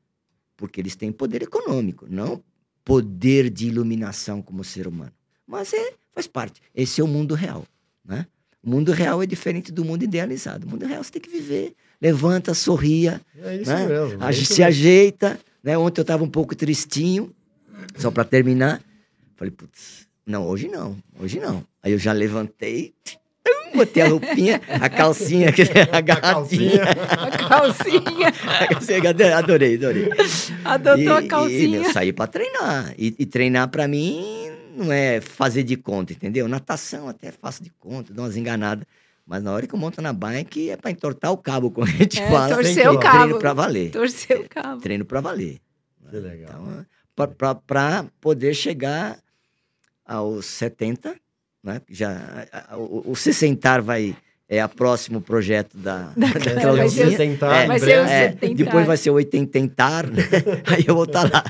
porque 0.56 0.80
eles 0.80 0.96
têm 0.96 1.12
poder 1.12 1.42
econômico, 1.42 2.06
não 2.10 2.42
poder 2.84 3.48
de 3.50 3.68
iluminação 3.68 4.42
como 4.42 4.64
ser 4.64 4.88
humano. 4.88 5.12
Mas 5.46 5.72
é, 5.72 5.92
faz 6.12 6.26
parte. 6.26 6.60
Esse 6.74 7.00
é 7.00 7.04
o 7.04 7.08
mundo 7.08 7.36
real, 7.36 7.64
né? 8.04 8.26
O 8.60 8.68
mundo 8.68 8.90
real 8.90 9.22
é 9.22 9.26
diferente 9.26 9.70
do 9.70 9.84
mundo 9.84 10.02
idealizado. 10.02 10.66
O 10.66 10.70
mundo 10.70 10.86
real 10.86 11.04
você 11.04 11.12
tem 11.12 11.22
que 11.22 11.30
viver. 11.30 11.72
Levanta, 12.00 12.52
sorria, 12.52 13.20
É 13.36 13.56
isso 13.58 13.70
né? 13.70 13.86
mesmo. 13.86 14.24
é 14.24 14.32
se 14.32 14.48
mesmo. 14.50 14.64
ajeita, 14.64 15.38
né? 15.62 15.76
Ontem 15.78 16.00
eu 16.00 16.04
tava 16.04 16.24
um 16.24 16.28
pouco 16.30 16.54
tristinho, 16.54 17.34
só 17.96 18.10
para 18.10 18.24
terminar. 18.24 18.80
Falei, 19.36 19.50
putz, 19.50 20.06
não, 20.26 20.46
hoje 20.46 20.68
não, 20.68 20.96
hoje 21.18 21.38
não. 21.40 21.64
Aí 21.82 21.92
eu 21.92 21.98
já 21.98 22.12
levantei, 22.12 22.94
botei 23.74 24.02
a 24.02 24.08
roupinha, 24.08 24.60
a 24.68 24.88
calcinha, 24.88 25.48
a 25.92 25.96
A 25.96 26.00
garrafinha. 26.00 26.82
A 27.10 27.48
calcinha. 27.48 28.28
A 28.60 28.66
calcinha, 28.68 29.38
adorei, 29.38 29.76
adorei. 29.76 30.08
Adotou 30.64 31.14
a 31.16 31.22
E- 31.22 31.26
calcinha. 31.28 31.64
E, 31.64 31.68
meu, 31.80 31.92
saí 31.92 32.12
pra 32.12 32.26
treinar. 32.26 32.94
E, 32.98 33.14
e 33.18 33.26
treinar 33.26 33.68
pra 33.68 33.88
mim 33.88 34.48
não 34.76 34.90
é 34.92 35.20
fazer 35.20 35.62
de 35.64 35.76
conta, 35.76 36.12
entendeu? 36.12 36.46
Natação 36.48 37.08
até 37.08 37.30
faço 37.32 37.62
de 37.62 37.70
conta, 37.78 38.12
dou 38.14 38.24
umas 38.24 38.36
enganadas. 38.36 38.84
Mas 39.26 39.42
na 39.42 39.52
hora 39.52 39.66
que 39.66 39.74
eu 39.74 39.78
monto 39.78 40.02
na 40.02 40.12
bike 40.12 40.70
é 40.70 40.76
pra 40.76 40.90
entortar 40.90 41.30
o 41.32 41.36
cabo, 41.36 41.70
como 41.70 41.86
a 41.86 41.90
gente 41.90 42.20
É, 42.20 42.28
fala. 42.30 42.54
torcer 42.54 42.90
o 42.90 42.98
cabo. 42.98 43.18
Treino 43.18 43.38
pra 43.38 43.52
valer. 43.52 43.90
Torceu 43.90 44.40
o 44.40 44.48
cabo. 44.48 44.80
Treino 44.80 45.04
pra 45.04 45.20
valer. 45.20 45.60
Que 46.10 46.16
legal. 46.16 46.60
Então, 47.14 47.54
pra 47.66 48.04
poder 48.20 48.52
chegar 48.54 49.18
aos 50.04 50.44
70, 50.46 51.14
né? 51.62 51.80
Já, 51.88 52.10
a- 52.52 52.74
a- 52.74 52.76
o, 52.76 53.12
o 53.12 53.16
60 53.16 53.80
vai... 53.80 54.16
É 54.48 54.62
o 54.62 54.68
próximo 54.68 55.18
projeto 55.22 55.78
da, 55.78 56.12
da, 56.14 56.26
É, 56.36 56.54
vai 56.54 56.60
Claudinha. 56.62 56.88
ser 56.90 57.06
o 57.06 57.16
sentar 57.16 57.62
É, 57.64 57.66
vai 57.66 57.78
ser 57.78 57.90
É, 57.92 58.28
depois 58.54 58.86
vai 58.86 58.96
ser 58.98 59.08
o 59.08 59.14
oitententar, 59.14 60.06
né? 60.06 60.22
aí 60.66 60.84
eu 60.86 60.94
vou 60.94 61.04
estar 61.04 61.22
lá 61.22 61.42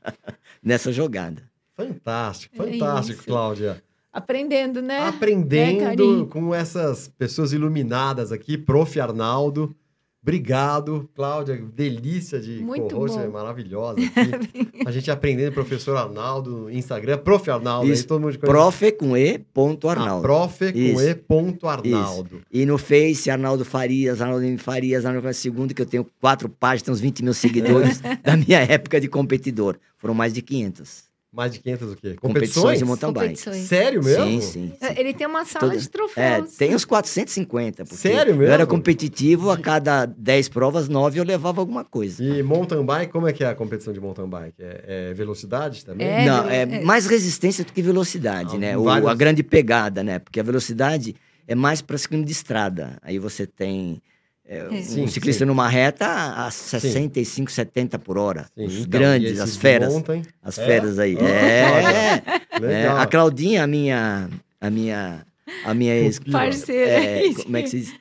nessa 0.64 0.90
jogada. 0.90 1.42
Fantástico, 1.76 2.54
É 2.62 2.72
fantástico, 2.72 3.18
isso. 3.18 3.28
Cláudia. 3.28 3.82
Aprendendo, 4.16 4.80
né? 4.80 4.98
Né, 5.00 5.08
Aprendendo 5.08 5.80
Carinho? 5.84 6.26
com 6.26 6.54
essas 6.54 7.08
pessoas 7.18 7.52
iluminadas 7.52 8.32
aqui, 8.32 8.56
Prof. 8.56 8.98
Arnaldo. 8.98 9.74
Obrigado, 10.22 11.08
Cláudia. 11.14 11.56
Delícia 11.72 12.40
de 12.40 12.58
Muito 12.60 12.92
co-host, 12.92 13.16
é 13.16 13.28
maravilhosa 13.28 14.00
aqui. 14.10 14.82
A 14.84 14.90
gente 14.90 15.08
aprendendo, 15.08 15.52
professor 15.52 15.96
Arnaldo, 15.96 16.50
no 16.50 16.70
Instagram, 16.70 17.18
Prof. 17.18 17.48
Arnaldo. 17.48 17.88
Isso. 17.92 18.02
Aí 18.02 18.08
todo 18.08 18.20
mundo 18.22 18.36
conhece. 18.36 18.40
Profe 18.40 18.90
com 18.90 19.16
E, 19.16 19.38
ponto 19.38 19.88
Ah, 19.88 19.92
Arnaldo. 19.92 20.22
prof 20.22 20.72
com 20.72 20.78
Isso. 20.78 21.00
E. 21.00 21.14
Ponto 21.14 21.68
Arnaldo. 21.68 22.40
E 22.50 22.66
no 22.66 22.76
Face, 22.76 23.30
Arnaldo 23.30 23.64
Farias, 23.64 24.20
Arnaldo 24.20 24.44
M. 24.44 24.58
Farias, 24.58 25.06
Arnaldo 25.06 25.22
Farias 25.32 25.44
II, 25.44 25.68
que 25.74 25.82
eu 25.82 25.86
tenho 25.86 26.04
quatro 26.20 26.48
páginas, 26.48 26.82
tem 26.82 26.92
uns 26.94 27.00
20 27.00 27.22
mil 27.22 27.34
seguidores 27.34 28.00
da 28.24 28.36
minha 28.36 28.58
época 28.62 29.00
de 29.00 29.06
competidor. 29.06 29.76
Foram 29.96 30.14
mais 30.14 30.32
de 30.32 30.42
500. 30.42 31.04
Mais 31.36 31.52
de 31.52 31.58
500 31.60 31.92
o 31.92 31.96
quê? 31.96 32.14
Competições 32.18 32.78
de 32.78 32.84
mountain 32.86 33.12
bike. 33.12 33.26
Competições. 33.34 33.68
Sério 33.68 34.02
mesmo? 34.02 34.24
Sim, 34.24 34.40
sim. 34.40 34.72
sim. 34.80 34.94
Ele 34.96 35.12
tem 35.12 35.26
uma 35.26 35.44
sala 35.44 35.76
de 35.76 35.84
É, 35.84 35.88
troféus. 35.88 36.56
tem 36.56 36.74
uns 36.74 36.84
450. 36.86 37.84
porque 37.84 37.96
Sério 38.08 38.34
Eu 38.36 38.42
era 38.48 38.58
mesmo? 38.58 38.68
competitivo, 38.68 39.50
a 39.50 39.58
cada 39.58 40.06
10 40.06 40.48
provas, 40.48 40.88
9 40.88 41.20
eu 41.20 41.24
levava 41.24 41.60
alguma 41.60 41.84
coisa. 41.84 42.24
E 42.24 42.42
mountain 42.42 42.82
bike, 42.84 43.12
como 43.12 43.28
é 43.28 43.32
que 43.34 43.44
é 43.44 43.48
a 43.48 43.54
competição 43.54 43.92
de 43.92 44.00
mountain 44.00 44.26
bike? 44.28 44.54
É, 44.58 45.10
é 45.10 45.14
velocidade 45.14 45.84
também? 45.84 46.06
É, 46.06 46.24
Não, 46.24 46.48
é, 46.48 46.62
é. 46.62 46.80
mais 46.82 47.04
resistência 47.06 47.64
do 47.64 47.72
que 47.72 47.82
velocidade, 47.82 48.56
Ah, 48.56 48.58
né? 48.58 48.78
O- 48.78 48.84
vários- 48.84 49.10
a 49.10 49.14
grande 49.14 49.42
pegada, 49.42 50.02
né? 50.02 50.18
Porque 50.18 50.40
a 50.40 50.42
velocidade 50.42 51.14
é 51.46 51.54
mais 51.54 51.82
para 51.82 51.98
ciclismo 51.98 52.24
de 52.24 52.32
estrada. 52.32 52.96
Aí 53.02 53.18
você 53.18 53.46
tem 53.46 54.00
é, 54.48 54.58
É. 54.58 54.68
um 54.68 54.82
Sim, 54.82 55.06
ciclista 55.06 55.44
sim. 55.44 55.46
numa 55.48 55.68
reta 55.68 56.06
a 56.06 56.50
65, 56.50 57.50
70 57.50 57.98
por 57.98 58.16
hora. 58.18 58.46
Sim, 58.56 58.64
Os 58.66 58.74
então, 58.76 58.88
grandes, 59.00 59.40
as 59.40 59.56
feras. 59.56 59.92
mountain? 59.92 60.22
As 60.42 60.58
É? 60.58 60.66
feras 60.66 60.98
aí. 60.98 61.16
Ah, 61.20 62.62
É, 62.62 62.82
é. 62.82 62.88
A 62.88 63.06
Claudinha, 63.06 63.64
a 63.64 63.66
minha. 63.66 64.28
A 64.60 64.70
minha. 64.70 65.26
A 65.64 65.74
minha 65.74 65.94
ex. 65.94 66.18
Parceira. 66.18 66.90
é, 66.90 67.26
isso. 67.26 67.44
como 67.44 67.56
é 67.56 67.62
que 67.62 67.68
se 67.70 67.80
diz? 67.80 67.94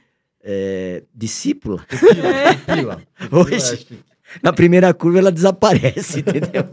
É, 0.47 1.03
discípula. 1.13 1.83
Pupila, 1.89 2.55
pupila. 2.65 3.01
Hoje- 3.31 3.87
Na 4.43 4.51
primeira 4.53 4.93
curva 4.93 5.19
ela 5.19 5.31
desaparece, 5.31 6.19
entendeu? 6.25 6.63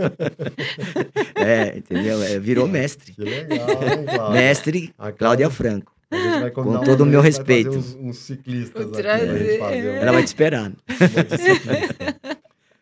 é, 1.37 1.79
entendeu? 1.79 2.23
É, 2.23 2.39
virou 2.39 2.67
mestre. 2.69 3.13
Que 3.13 3.23
legal, 3.23 3.69
hein, 3.71 4.05
Cláudia? 4.15 4.31
Mestre 4.41 4.95
A 4.99 5.13
Cláudia 5.13 5.51
Franco. 5.51 5.93
A 6.13 6.17
gente 6.17 6.41
vai 6.41 6.51
combinar 6.51 6.79
Com 6.81 6.85
todo 6.85 7.01
o 7.03 7.07
meu 7.07 7.21
respeito. 7.21 7.71
Uns, 7.71 7.95
uns 7.95 8.19
ciclistas 8.19 8.83
aqui 8.83 9.03
pra 9.03 9.19
gente 9.19 9.27
trazer. 9.29 9.59
fazer 9.59 9.91
um- 9.91 9.97
Ela 9.97 10.13
vai 10.13 10.23
te 10.25 10.29
ciclista. 10.31 10.85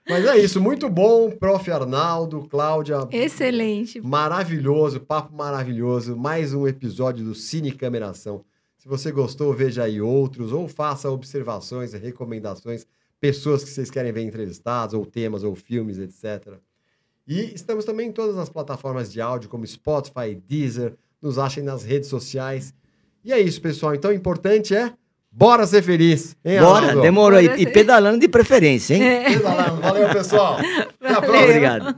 Mas 0.08 0.24
é 0.26 0.38
isso, 0.38 0.60
muito 0.60 0.88
bom, 0.88 1.30
prof. 1.30 1.70
Arnaldo, 1.70 2.46
Cláudia. 2.50 3.06
Excelente. 3.12 4.00
Maravilhoso, 4.00 4.98
papo 5.00 5.32
maravilhoso. 5.34 6.16
Mais 6.16 6.52
um 6.52 6.66
episódio 6.66 7.24
do 7.24 7.34
Cine 7.34 7.70
Cameração. 7.70 8.44
Se 8.76 8.88
você 8.88 9.12
gostou, 9.12 9.52
veja 9.52 9.84
aí 9.84 10.00
outros, 10.00 10.52
ou 10.52 10.66
faça 10.66 11.08
observações 11.10 11.92
e 11.94 11.98
recomendações, 11.98 12.86
pessoas 13.20 13.62
que 13.62 13.70
vocês 13.70 13.90
querem 13.90 14.10
ver 14.10 14.22
entrevistados, 14.22 14.94
ou 14.94 15.04
temas, 15.06 15.44
ou 15.44 15.54
filmes, 15.54 15.98
etc. 15.98 16.54
E 17.28 17.54
estamos 17.54 17.84
também 17.84 18.08
em 18.08 18.12
todas 18.12 18.36
as 18.38 18.48
plataformas 18.48 19.12
de 19.12 19.20
áudio, 19.20 19.48
como 19.50 19.66
Spotify, 19.66 20.34
Deezer. 20.48 20.94
Nos 21.22 21.38
achem 21.38 21.62
nas 21.62 21.84
redes 21.84 22.08
sociais. 22.08 22.74
E 23.24 23.32
é 23.32 23.40
isso, 23.40 23.60
pessoal. 23.60 23.94
Então, 23.94 24.10
o 24.10 24.14
importante 24.14 24.74
é, 24.74 24.90
bora 25.30 25.66
ser 25.66 25.82
feliz. 25.82 26.36
Hein, 26.44 26.60
Bora, 26.60 26.78
Arnaldo? 26.86 27.02
demorou. 27.02 27.40
Bora 27.42 27.56
e 27.56 27.64
ser. 27.64 27.72
pedalando 27.72 28.18
de 28.18 28.28
preferência, 28.28 28.94
hein? 28.94 29.02
É. 29.04 29.24
Pedalando. 29.30 29.80
Valeu, 29.82 30.08
pessoal. 30.08 30.56
Até 31.00 31.08
a 31.08 31.20
Valeu. 31.20 31.22
próxima. 31.22 31.44
Obrigado. 31.44 31.96